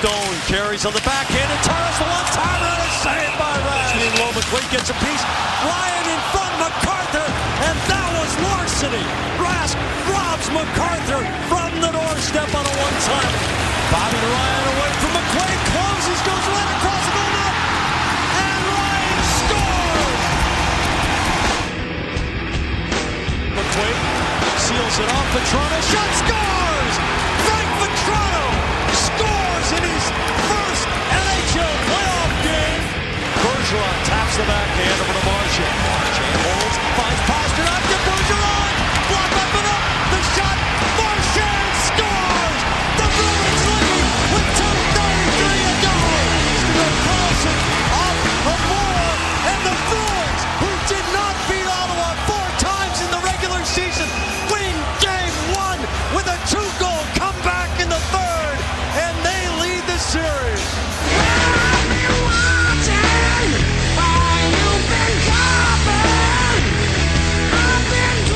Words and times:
Stone 0.00 0.40
carries 0.48 0.88
on 0.88 0.96
the 0.96 1.04
backhand 1.04 1.44
and 1.44 1.60
Torres 1.60 1.98
the 2.00 2.08
one 2.08 2.24
timer 2.32 2.72
and 2.72 2.88
a 2.88 2.90
save 3.04 3.36
by 3.36 3.52
Rask. 3.68 4.00
Low 4.16 4.32
McQuaid 4.32 4.64
gets 4.72 4.88
a 4.88 4.96
piece. 4.96 5.24
Ryan 5.60 6.06
in 6.08 6.20
front, 6.32 6.56
MacArthur, 6.56 7.28
and 7.68 7.76
that 7.84 8.08
was 8.16 8.32
larceny. 8.40 9.04
Rask 9.36 9.76
robs 10.08 10.48
MacArthur 10.56 11.20
from 11.52 11.84
the 11.84 11.92
doorstep 11.92 12.48
on 12.48 12.64
a 12.64 12.74
one-time. 12.80 13.34
Bobby 13.92 14.16
Ryan 14.24 14.64
away 14.72 14.90
from 15.04 15.12
McQuaid, 15.20 15.60
closes, 15.68 16.20
goes 16.24 16.46
right 16.48 16.70
across 16.80 17.04
the 17.04 17.12
goal 17.20 17.32
net, 17.36 17.54
and 18.40 18.62
Ryan 18.72 19.20
scores. 19.36 20.24
McQuaid 23.52 24.00
seals 24.64 24.96
it 24.96 25.12
off. 25.12 25.28
Petrano 25.36 25.76
shot 25.92 26.08
scores. 26.24 26.59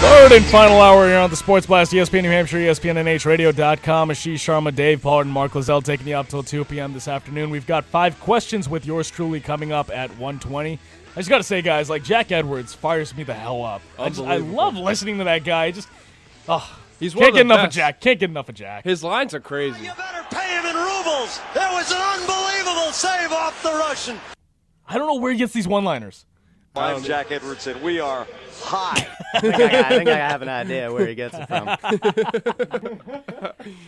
Third 0.05 0.33
and 0.33 0.45
final 0.47 0.83
hour 0.83 1.07
here 1.07 1.19
on 1.19 1.31
the 1.31 1.37
Sports 1.37 1.67
Blast, 1.67 1.91
ESPN 1.93 2.23
New 2.25 2.29
Hampshire, 2.31 2.59
ESPNNHradio.com. 2.59 4.11
Ashish 4.11 4.35
Sharma, 4.35 4.75
Dave 4.75 5.01
Pollard, 5.01 5.23
and 5.23 5.33
Mark 5.33 5.53
Lozelle 5.53 5.83
taking 5.83 6.07
you 6.07 6.15
up 6.15 6.29
till 6.29 6.43
2 6.43 6.67
p.m. 6.67 6.93
this 6.93 7.09
afternoon. 7.09 7.49
We've 7.49 7.67
got 7.67 7.85
five 7.87 8.21
questions 8.21 8.69
with 8.69 8.85
yours 8.85 9.11
truly 9.11 9.41
coming 9.41 9.73
up 9.73 9.89
at 9.91 10.11
120. 10.11 10.79
I 10.79 11.15
just 11.17 11.31
got 11.31 11.39
to 11.39 11.43
say, 11.43 11.63
guys, 11.63 11.89
like 11.89 12.05
Jack 12.05 12.33
Edwards 12.33 12.75
fires 12.75 13.17
me 13.17 13.23
the 13.23 13.33
hell 13.33 13.65
up. 13.65 13.81
I, 13.99 14.11
just, 14.11 14.21
I 14.21 14.37
love 14.37 14.77
listening 14.77 15.19
to 15.19 15.25
that 15.25 15.43
guy. 15.43 15.71
Just, 15.71 15.89
oh, 16.51 16.79
He's 17.01 17.15
one 17.15 17.23
can't 17.23 17.31
of 17.31 17.37
get 17.37 17.49
the 17.49 17.55
enough 17.55 17.67
of. 17.69 17.73
Jack. 17.73 18.01
Can't 18.03 18.21
get 18.21 18.31
enough 18.31 18.49
of 18.51 18.55
Jack. 18.55 18.85
His 18.85 19.03
lines 19.03 19.33
are 19.33 19.41
crazy. 19.41 19.85
You 19.85 19.93
better 19.97 20.27
pay 20.31 20.49
him 20.51 20.67
in 20.67 20.77
rubles. 20.77 21.41
There 21.55 21.71
was 21.73 21.91
an 21.91 21.99
unbelievable 21.99 22.93
save 22.93 23.33
off 23.33 23.63
the 23.63 23.71
Russian. 23.71 24.21
I 24.87 24.99
don't 24.99 25.07
know 25.07 25.21
where 25.21 25.33
he 25.33 25.39
gets 25.39 25.55
these 25.55 25.67
one-liners. 25.67 26.27
I'm 26.77 27.03
Jack 27.05 27.31
Edwardson. 27.31 27.81
We 27.83 28.01
are 28.01 28.27
high. 28.61 29.07
I 29.35 29.41
think 29.41 29.55
I, 29.55 29.81
I 29.81 29.89
think 29.91 30.09
I 30.09 30.17
have 30.17 30.43
an 30.43 30.49
idea 30.49 30.93
where 30.93 31.07
he 31.07 31.15
gets 31.15 31.37
it 31.39 31.47
from. 31.47 31.67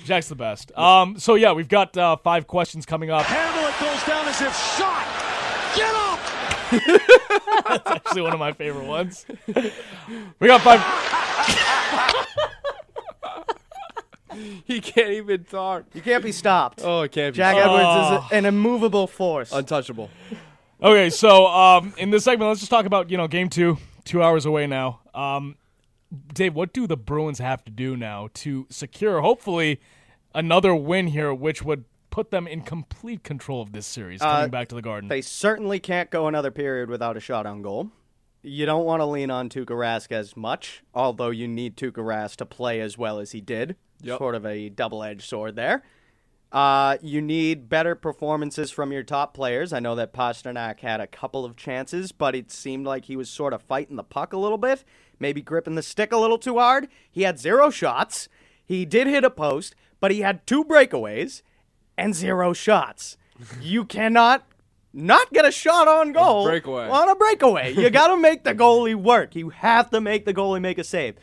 Jack's 0.05 0.29
the 0.29 0.37
best. 0.37 0.71
Um, 0.79 1.19
so 1.19 1.35
yeah, 1.35 1.53
we've 1.53 1.69
got 1.69 1.97
uh, 1.97 2.15
five 2.17 2.47
questions 2.47 2.87
coming 2.87 3.11
up. 3.11 3.25
Handle 3.27 3.65
it 3.69 3.75
goes 3.81 4.05
down 4.05 4.29
as 4.29 4.41
if 4.41 4.57
shot. 4.79 5.05
Get 5.75 5.93
up. 5.95 6.21
That's 7.69 7.91
Actually, 7.91 8.23
one 8.23 8.33
of 8.33 8.39
my 8.39 8.53
favorite 8.53 8.87
ones. 8.87 9.27
we 10.39 10.47
got 10.47 10.61
five. 10.61 10.81
He 14.65 14.81
can't 14.81 15.11
even 15.13 15.43
talk. 15.45 15.85
You 15.95 16.03
can't 16.03 16.23
be 16.23 16.31
stopped. 16.33 16.83
Oh, 16.85 17.01
it 17.03 17.11
can't 17.13 17.33
be. 17.35 17.39
Jack 17.39 17.57
Oh. 17.57 17.77
Edwards 17.77 18.27
is 18.27 18.33
an 18.33 18.45
immovable 18.45 19.07
force. 19.07 19.51
Untouchable. 19.53 20.11
Okay, 20.83 21.09
so 21.09 21.47
um, 21.47 21.95
in 21.97 22.11
this 22.11 22.25
segment, 22.25 22.49
let's 22.49 22.61
just 22.61 22.71
talk 22.71 22.85
about 22.87 23.11
you 23.11 23.17
know 23.17 23.29
game 23.29 23.49
two, 23.49 23.79
two 24.05 24.23
hours 24.23 24.45
away 24.45 24.67
now. 24.67 25.01
Um, 25.15 25.57
Dave, 26.35 26.55
what 26.55 26.73
do 26.73 26.87
the 26.87 26.97
Bruins 26.97 27.39
have 27.39 27.65
to 27.65 27.71
do 27.71 27.97
now 27.97 28.29
to 28.35 28.67
secure, 28.71 29.21
hopefully, 29.21 29.81
another 30.35 30.75
win 30.75 31.09
here, 31.09 31.33
which 31.33 31.63
would 31.63 31.85
put 32.11 32.31
them 32.31 32.47
in 32.47 32.61
complete 32.61 33.23
control 33.25 33.61
of 33.61 33.73
this 33.73 33.87
series 33.87 34.21
coming 34.21 34.51
back 34.51 34.69
to 34.69 34.75
the 34.75 34.83
Garden? 34.83 35.09
They 35.09 35.23
certainly 35.23 35.81
can't 35.81 36.11
go 36.11 36.29
another 36.29 36.51
period 36.51 36.91
without 36.91 37.17
a 37.17 37.21
shot 37.21 37.47
on 37.47 37.63
goal. 37.63 37.91
You 38.43 38.65
don't 38.65 38.85
want 38.85 39.01
to 39.01 39.07
lean 39.07 39.31
on 39.31 39.49
Tuukka 39.49 39.67
Rask 39.67 40.13
as 40.13 40.37
much, 40.37 40.83
although 40.95 41.31
you 41.31 41.49
need 41.49 41.77
Tuukka 41.77 41.95
Rask 41.95 42.37
to 42.37 42.47
play 42.47 42.81
as 42.81 42.97
well 42.97 43.19
as 43.19 43.33
he 43.33 43.41
did. 43.41 43.77
Yep. 44.03 44.19
Sort 44.19 44.35
of 44.35 44.47
a 44.47 44.69
double-edged 44.69 45.23
sword 45.23 45.57
there. 45.57 45.83
Uh, 46.53 46.97
you 47.03 47.21
need 47.21 47.69
better 47.69 47.95
performances 47.95 48.71
from 48.71 48.93
your 48.93 49.03
top 49.03 49.35
players. 49.35 49.73
I 49.73 49.81
know 49.81 49.95
that 49.97 50.13
Pastrnak 50.13 50.81
had 50.81 51.01
a 51.01 51.07
couple 51.07 51.45
of 51.45 51.57
chances, 51.57 52.13
but 52.13 52.35
it 52.35 52.51
seemed 52.51 52.87
like 52.87 53.07
he 53.07 53.17
was 53.17 53.29
sort 53.29 53.53
of 53.53 53.63
fighting 53.63 53.97
the 53.97 54.05
puck 54.05 54.33
a 54.33 54.39
little 54.39 54.57
bit, 54.59 54.85
maybe 55.19 55.43
gripping 55.43 55.75
the 55.75 55.83
stick 55.83 56.13
a 56.13 56.17
little 56.17 56.39
too 56.39 56.59
hard. 56.59 56.89
He 57.11 57.23
had 57.23 57.39
zero 57.39 57.71
shots. 57.71 58.29
He 58.65 58.85
did 58.85 59.07
hit 59.07 59.25
a 59.25 59.31
post, 59.31 59.75
but 60.01 60.11
he 60.13 60.21
had 60.21 60.47
two 60.47 60.65
breakaways 60.65 61.43
and 61.99 62.15
zero 62.15 62.53
shots. 62.53 63.17
You 63.61 63.85
cannot 63.85 64.47
not 64.95 65.31
get 65.31 65.45
a 65.45 65.53
shot 65.53 65.89
on 65.89 66.13
goal 66.13 66.47
breakaway. 66.47 66.89
on 66.89 67.11
a 67.11 67.15
breakaway. 67.15 67.75
You 67.75 67.91
got 67.91 68.07
to 68.07 68.17
make 68.17 68.45
the 68.45 68.55
goalie 68.55 68.95
work. 68.95 69.37
You 69.37 69.51
have 69.51 69.91
to 69.91 70.01
make 70.01 70.25
the 70.25 70.33
goalie 70.33 70.63
make 70.63 70.79
a 70.79 70.85
save. 70.85 71.17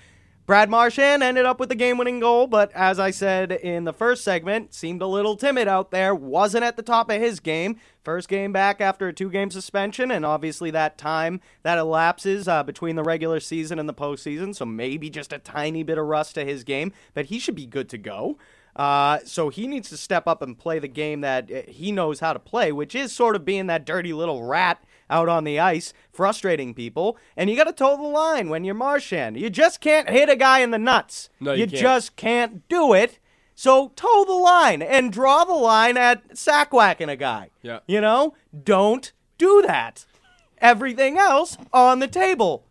Brad 0.46 0.70
Marchand 0.70 1.24
ended 1.24 1.46
up 1.46 1.58
with 1.58 1.70
the 1.70 1.76
game-winning 1.76 2.20
goal, 2.20 2.48
but 2.48 2.70
as 2.74 3.00
I 3.00 3.12
said 3.12 3.54
in 3.54 3.86
the 3.86 3.94
first 3.94 4.26
segment, 4.26 4.74
seemed 4.74 5.02
a 5.02 5.08
little 5.08 5.38
timid 5.38 5.70
out 5.70 5.92
there. 5.92 6.14
Wasn't 6.14 6.66
at 6.66 6.76
the 6.76 6.84
top 6.84 7.09
of 7.09 7.22
his 7.22 7.40
game. 7.40 7.78
First 8.04 8.28
game 8.28 8.52
back 8.52 8.81
after 8.81 9.08
a 9.08 9.14
two-game 9.14 9.52
suspension, 9.52 10.12
and 10.12 10.26
obviously 10.26 10.70
that 10.72 10.98
time 10.98 11.40
that 11.62 11.78
elapses 11.78 12.50
uh, 12.50 12.62
between 12.62 12.98
the 12.98 13.04
regular 13.04 13.40
season 13.40 13.80
and 13.80 13.88
the 13.88 13.94
postseason. 13.94 14.54
So 14.54 14.66
maybe 14.66 15.09
just 15.09 15.31
a 15.31 15.40
tiny 15.40 15.81
bit 15.81 15.98
of 15.98 16.08
rust 16.08 16.36
to 16.36 16.44
his 16.44 16.66
game, 16.66 16.92
but 17.14 17.28
he 17.28 17.40
should 17.40 17.56
be 17.56 17.66
good 17.66 17.88
to 17.88 17.98
go. 17.98 18.38
Uh, 18.75 19.20
so 19.24 19.48
he 19.48 19.66
needs 19.66 19.88
to 19.90 19.98
step 19.98 20.28
up 20.28 20.42
and 20.42 20.58
play 20.60 20.78
the 20.78 20.90
game 20.90 21.22
that 21.22 21.50
uh, 21.50 21.62
he 21.70 21.90
knows 21.90 22.20
how 22.20 22.34
to 22.34 22.40
play, 22.40 22.74
which 22.74 22.96
is 22.96 23.14
sort 23.14 23.38
of 23.38 23.46
being 23.46 23.68
that 23.68 23.86
dirty 23.86 24.12
little 24.12 24.44
rat 24.44 24.84
out 25.13 25.29
on 25.29 25.44
the 25.44 25.59
ice, 25.59 25.94
frustrating 26.12 26.74
people. 26.74 27.18
And 27.38 27.50
you 27.50 27.56
got 27.56 27.66
to 27.66 27.74
toe 27.74 27.96
the 27.96 28.03
line 28.03 28.50
when 28.50 28.63
you're 28.63 28.74
Marchand. 28.75 29.38
You 29.38 29.50
just 29.50 29.79
can't 29.79 30.09
hit 30.09 30.29
a 30.29 30.35
guy 30.35 30.59
in 30.59 30.72
the 30.72 30.79
nuts. 30.79 31.29
No, 31.40 31.53
you 31.53 31.68
can't. 31.68 31.81
just 31.81 32.16
can't 32.16 32.68
do 32.68 32.94
it. 32.94 33.19
So 33.56 33.90
toe 33.96 34.25
the 34.25 34.34
line 34.34 34.81
and 34.81 35.13
draw 35.13 35.44
the 35.46 35.53
line 35.53 35.96
at 35.96 36.38
sack 36.38 36.74
whacking 36.74 37.09
a 37.09 37.16
guy. 37.16 37.51
Yeah. 37.62 37.79
You 37.85 38.01
know, 38.01 38.34
don't 38.63 39.12
do 39.38 39.62
that. 39.68 40.06
Everything 40.57 41.18
else 41.18 41.57
on 41.72 42.00
the 42.00 42.07
table. 42.07 42.66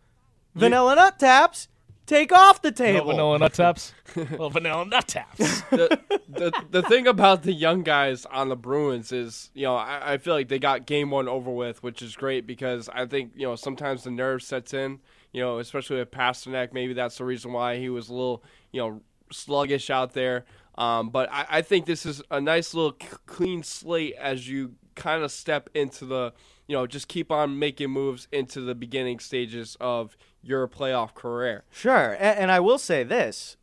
Vanilla 0.55 0.95
nut 0.95 1.17
taps, 1.17 1.67
take 2.05 2.31
off 2.31 2.61
the 2.61 2.69
Little 2.69 2.85
table. 2.85 3.05
vanilla 3.11 3.39
nut 3.39 3.53
taps. 3.53 3.93
Little 4.15 4.49
vanilla 4.49 4.85
nut 4.85 5.07
taps. 5.07 5.61
the, 5.69 5.99
the 6.27 6.51
the 6.69 6.81
thing 6.83 7.07
about 7.07 7.43
the 7.43 7.53
young 7.53 7.83
guys 7.83 8.25
on 8.25 8.49
the 8.49 8.55
Bruins 8.55 9.11
is, 9.11 9.49
you 9.53 9.63
know, 9.63 9.75
I, 9.75 10.13
I 10.13 10.17
feel 10.17 10.33
like 10.33 10.47
they 10.49 10.59
got 10.59 10.85
game 10.85 11.09
one 11.11 11.27
over 11.27 11.51
with, 11.51 11.81
which 11.83 12.01
is 12.01 12.15
great 12.15 12.45
because 12.47 12.89
I 12.89 13.05
think 13.05 13.31
you 13.35 13.47
know 13.47 13.55
sometimes 13.55 14.03
the 14.03 14.11
nerve 14.11 14.41
sets 14.43 14.73
in, 14.73 14.99
you 15.31 15.41
know, 15.41 15.59
especially 15.59 15.97
with 15.97 16.11
Pastrnak. 16.11 16.73
Maybe 16.73 16.93
that's 16.93 17.17
the 17.17 17.25
reason 17.25 17.53
why 17.53 17.77
he 17.77 17.89
was 17.89 18.09
a 18.09 18.13
little, 18.13 18.43
you 18.71 18.81
know, 18.81 19.01
sluggish 19.31 19.89
out 19.89 20.13
there. 20.13 20.45
Um, 20.75 21.09
but 21.09 21.29
I, 21.31 21.45
I 21.49 21.61
think 21.61 21.85
this 21.85 22.05
is 22.05 22.21
a 22.31 22.41
nice 22.41 22.73
little 22.73 22.95
c- 22.99 23.07
clean 23.27 23.61
slate 23.61 24.15
as 24.19 24.47
you 24.49 24.73
kind 24.95 25.23
of 25.23 25.31
step 25.31 25.69
into 25.73 26.05
the, 26.05 26.33
you 26.67 26.75
know, 26.75 26.87
just 26.87 27.07
keep 27.07 27.31
on 27.31 27.59
making 27.59 27.89
moves 27.89 28.27
into 28.31 28.61
the 28.61 28.75
beginning 28.75 29.19
stages 29.19 29.77
of 29.79 30.17
your 30.41 30.67
playoff 30.67 31.13
career. 31.13 31.63
Sure, 31.71 32.13
and, 32.13 32.39
and 32.39 32.51
I 32.51 32.59
will 32.59 32.77
say 32.77 33.03
this: 33.03 33.57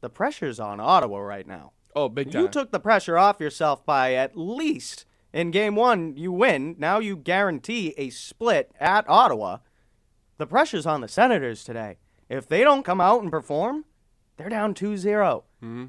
the 0.00 0.10
pressure's 0.10 0.60
on 0.60 0.80
Ottawa 0.80 1.18
right 1.18 1.46
now. 1.46 1.72
Oh, 1.94 2.08
big 2.08 2.30
time. 2.30 2.42
You 2.42 2.48
took 2.48 2.72
the 2.72 2.80
pressure 2.80 3.16
off 3.16 3.40
yourself 3.40 3.84
by 3.86 4.14
at 4.14 4.36
least 4.36 5.06
in 5.32 5.50
game 5.50 5.76
one 5.76 6.16
you 6.16 6.30
win. 6.30 6.76
Now 6.78 6.98
you 6.98 7.16
guarantee 7.16 7.94
a 7.96 8.10
split 8.10 8.72
at 8.78 9.08
Ottawa. 9.08 9.58
The 10.38 10.46
pressure's 10.46 10.86
on 10.86 11.00
the 11.00 11.08
Senators 11.08 11.64
today. 11.64 11.96
If 12.28 12.46
they 12.48 12.62
don't 12.62 12.84
come 12.84 13.00
out 13.00 13.22
and 13.22 13.30
perform, 13.30 13.84
they're 14.36 14.48
down 14.48 14.74
2-0. 14.74 15.02
Mm-hmm. 15.02 15.86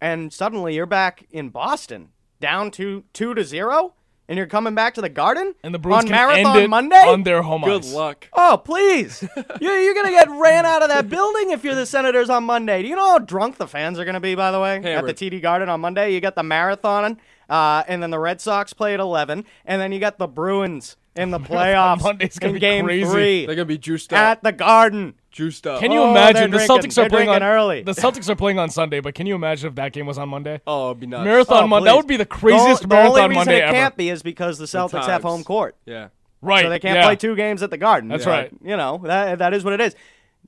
And 0.00 0.32
suddenly 0.32 0.74
you're 0.74 0.86
back 0.86 1.26
in 1.30 1.50
Boston, 1.50 2.08
down 2.40 2.70
to 2.72 3.04
two 3.12 3.34
to 3.34 3.44
zero, 3.44 3.94
and 4.28 4.38
you're 4.38 4.46
coming 4.46 4.74
back 4.74 4.94
to 4.94 5.00
the 5.00 5.08
Garden 5.08 5.54
And 5.62 5.74
the 5.74 5.78
Bruins 5.78 6.04
on 6.04 6.08
can 6.08 6.12
Marathon 6.12 6.56
end 6.56 6.64
it 6.64 6.70
Monday 6.70 6.96
on 7.06 7.22
their 7.22 7.42
home 7.42 7.62
Good 7.62 7.84
ice. 7.84 7.92
luck. 7.92 8.28
Oh, 8.32 8.60
please. 8.64 9.22
you're, 9.60 9.80
you're 9.80 9.94
going 9.94 10.06
to 10.06 10.12
get 10.12 10.28
ran 10.30 10.64
out 10.64 10.82
of 10.82 10.88
that 10.88 11.08
building 11.08 11.50
if 11.50 11.64
you're 11.64 11.74
the 11.74 11.86
Senators 11.86 12.30
on 12.30 12.44
Monday. 12.44 12.82
Do 12.82 12.88
you 12.88 12.96
know 12.96 13.10
how 13.10 13.18
drunk 13.18 13.58
the 13.58 13.66
fans 13.66 13.98
are 13.98 14.04
going 14.04 14.14
to 14.14 14.20
be, 14.20 14.34
by 14.34 14.50
the 14.50 14.60
way, 14.60 14.76
at 14.76 15.06
the 15.06 15.14
TD 15.14 15.42
Garden 15.42 15.68
on 15.68 15.80
Monday? 15.80 16.12
You 16.14 16.20
got 16.20 16.34
the 16.34 16.42
marathon 16.42 17.18
Uh, 17.52 17.84
and 17.86 18.02
then 18.02 18.10
the 18.10 18.18
Red 18.18 18.40
Sox 18.40 18.72
play 18.72 18.94
at 18.94 19.00
11. 19.00 19.44
And 19.66 19.80
then 19.80 19.92
you 19.92 20.00
got 20.00 20.16
the 20.18 20.26
Bruins 20.26 20.96
in 21.14 21.30
the 21.30 21.38
playoffs 21.50 22.00
Monday's 22.02 22.38
gonna 22.38 22.52
in 22.52 22.54
be 22.54 22.60
game 22.60 22.84
crazy. 22.86 23.10
three 23.10 23.44
They're 23.46 23.54
gonna 23.54 23.66
be 23.66 23.76
juiced 23.76 24.12
up. 24.14 24.18
at 24.18 24.42
the 24.42 24.52
Garden. 24.52 25.14
juiced 25.30 25.66
up. 25.66 25.78
Can 25.80 25.92
you 25.92 26.00
Oh, 26.00 26.10
imagine 26.12 26.50
the 26.50 26.56
they're 26.56 26.66
Celtics 26.66 26.96
are 26.96 27.10
playing 27.10 27.26
They're 27.26 27.34
on 27.34 27.40
drinking 27.40 27.42
early. 27.42 27.82
The 27.82 27.92
Celtics 27.92 28.30
are 28.30 28.34
playing 28.36 28.58
on 28.58 28.70
Sunday, 28.70 29.00
but 29.00 29.14
can 29.14 29.26
you 29.26 29.34
imagine 29.34 29.68
if 29.68 29.74
that 29.74 29.92
game 29.92 30.06
was 30.06 30.16
on 30.16 30.30
Monday? 30.30 30.62
oh, 30.66 30.86
it'd 30.92 31.00
be 31.00 31.06
nuts. 31.06 31.24
Marathon 31.26 31.64
Oh, 31.64 31.66
Monday. 31.66 31.84
That 31.84 31.92
please. 31.92 31.96
would 31.98 32.06
be 32.06 32.16
the 32.16 32.24
craziest 32.26 32.82
the, 32.82 32.88
marathon 32.88 33.14
the 33.14 33.20
only 33.22 33.28
reason 33.28 33.34
Monday 33.40 33.58
it 33.58 33.62
ever. 33.64 33.72
can't 33.74 33.96
be 33.98 34.08
is 34.08 34.22
because 34.22 34.56
the 34.56 34.64
Celtics 34.64 34.92
have 35.04 35.20
times. 35.20 35.24
home 35.24 35.44
court. 35.44 35.76
Yeah. 35.84 36.08
right. 36.40 36.62
So 36.64 36.70
they 36.70 36.78
can't 36.78 36.96
yeah. 36.96 37.04
play 37.04 37.16
two 37.16 37.36
games 37.36 37.62
at 37.62 37.68
the 37.68 37.76
Garden. 37.76 38.08
That's 38.08 38.24
But, 38.24 38.30
right. 38.30 38.50
You 38.64 38.78
know, 38.78 38.98
that 39.04 39.38
that 39.40 39.52
is 39.52 39.62
what 39.64 39.74
it 39.74 39.82
is. 39.82 39.94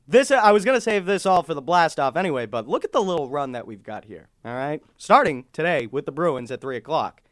This 0.06 0.30
I 0.30 0.52
was 0.52 0.64
gonna 0.64 0.80
save 0.80 1.06
this 1.06 1.24
all 1.24 1.42
for 1.42 1.54
the 1.54 1.62
blast 1.62 1.98
off 1.98 2.16
anyway, 2.16 2.44
but 2.44 2.68
look 2.68 2.84
at 2.84 2.92
the 2.92 3.02
little 3.02 3.30
run 3.30 3.52
that 3.52 3.66
we've 3.66 3.82
got 3.82 4.04
here. 4.04 4.28
All 4.44 4.54
right, 4.54 4.82
starting 4.98 5.46
today 5.52 5.86
with 5.86 6.04
the 6.04 6.12
Bruins 6.12 6.50
at 6.50 6.60
three 6.60 6.76
o'clock. 6.76 7.22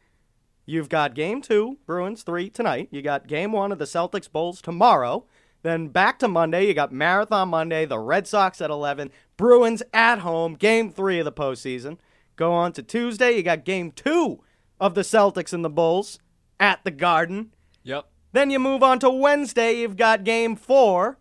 You've 0.65 0.89
got 0.89 1.13
game 1.13 1.41
two, 1.41 1.77
Bruins 1.85 2.23
three 2.23 2.49
tonight. 2.49 2.87
You 2.89 3.03
got 3.03 3.27
game 3.27 3.51
one 3.51 3.71
of 3.71 3.77
the 3.77 3.85
Celtics 3.85 4.31
Bulls 4.31 4.59
tomorrow. 4.61 5.25
Then 5.61 5.89
back 5.89 6.19
to 6.19 6.27
Monday, 6.27 6.67
you 6.67 6.73
got 6.73 6.91
Marathon 6.91 7.49
Monday, 7.49 7.85
the 7.85 7.99
Red 7.99 8.27
Sox 8.27 8.59
at 8.59 8.69
11, 8.69 9.11
Bruins 9.37 9.81
at 9.93 10.19
home, 10.19 10.55
game 10.55 10.91
three 10.91 11.19
of 11.19 11.25
the 11.25 11.31
postseason. 11.31 11.99
Go 12.35 12.51
on 12.51 12.73
to 12.73 12.83
Tuesday, 12.83 13.37
you 13.37 13.43
got 13.43 13.63
game 13.63 13.91
two 13.91 14.43
of 14.79 14.93
the 14.93 15.01
Celtics 15.01 15.53
and 15.53 15.63
the 15.63 15.69
Bulls 15.69 16.19
at 16.59 16.83
the 16.83 16.91
Garden. 16.91 17.53
Yep. 17.83 18.07
Then 18.33 18.49
you 18.49 18.59
move 18.59 18.83
on 18.83 18.99
to 18.99 19.09
Wednesday, 19.09 19.79
you've 19.79 19.95
got 19.95 20.25
game 20.25 20.55
four 20.57 21.17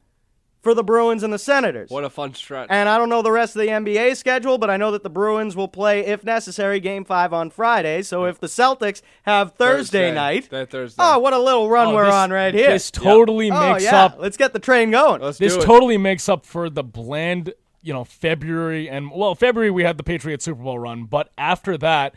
for 0.63 0.75
the 0.75 0.85
Bruins 0.85 1.25
and 1.25 1.33
the 1.33 1.39
Senators. 1.39 1.91
What 1.91 2.05
a 2.05 2.11
fun 2.11 2.35
stretch. 2.35 2.69
And 2.71 2.89
I 2.89 2.97
don't 2.97 3.09
know 3.09 3.21
the 3.21 3.33
rest 3.33 3.57
of 3.57 3.61
the 3.61 3.69
NBA 3.69 4.17
schedule, 4.17 4.59
but 4.59 4.71
I 4.71 4.77
know 4.77 4.93
that 4.93 5.03
the 5.03 5.11
Bruins 5.11 5.57
will 5.57 5.67
play, 5.69 6.07
if 6.07 6.23
necessary, 6.25 6.79
game 6.79 7.05
five 7.05 7.33
on 7.33 7.51
Friday. 7.51 8.03
So 8.03 8.25
if 8.27 8.39
the 8.39 8.47
Celtics 8.47 9.03
have 9.25 9.55
Thursday, 9.55 10.13
night. 10.15 10.49
That 10.51 10.71
Thursday. 10.71 11.03
Oh, 11.05 11.19
what 11.19 11.33
a 11.33 11.39
little 11.39 11.69
run 11.69 11.89
Oh, 11.89 11.95
we're 11.95 12.05
this- 12.07 12.15
on 12.15 12.31
right 12.31 12.55
here. 12.55 12.71
This 12.71 12.91
totally 12.93 13.51
oh, 13.51 13.73
makes 13.73 13.83
yeah. 13.85 14.05
up. 14.05 14.17
Let's 14.21 14.37
get 14.37 14.53
the 14.53 14.61
train 14.61 14.93
going. 14.93 15.21
Let's 15.21 15.39
This 15.39 15.55
do 15.55 15.61
it. 15.63 15.65
totally 15.65 15.99
makes 15.99 16.29
up 16.29 16.47
for 16.47 16.71
the 16.71 16.85
bland, 16.85 17.53
you 17.83 17.93
know, 17.93 18.05
February 18.05 18.89
and 18.89 19.11
well, 19.11 19.35
February 19.35 19.71
we 19.73 19.83
had 19.83 19.97
the 19.99 20.05
Patriots 20.05 20.45
Super 20.45 20.63
Bowl 20.63 20.79
run, 20.79 21.05
but 21.05 21.31
after 21.37 21.77
that, 21.79 22.15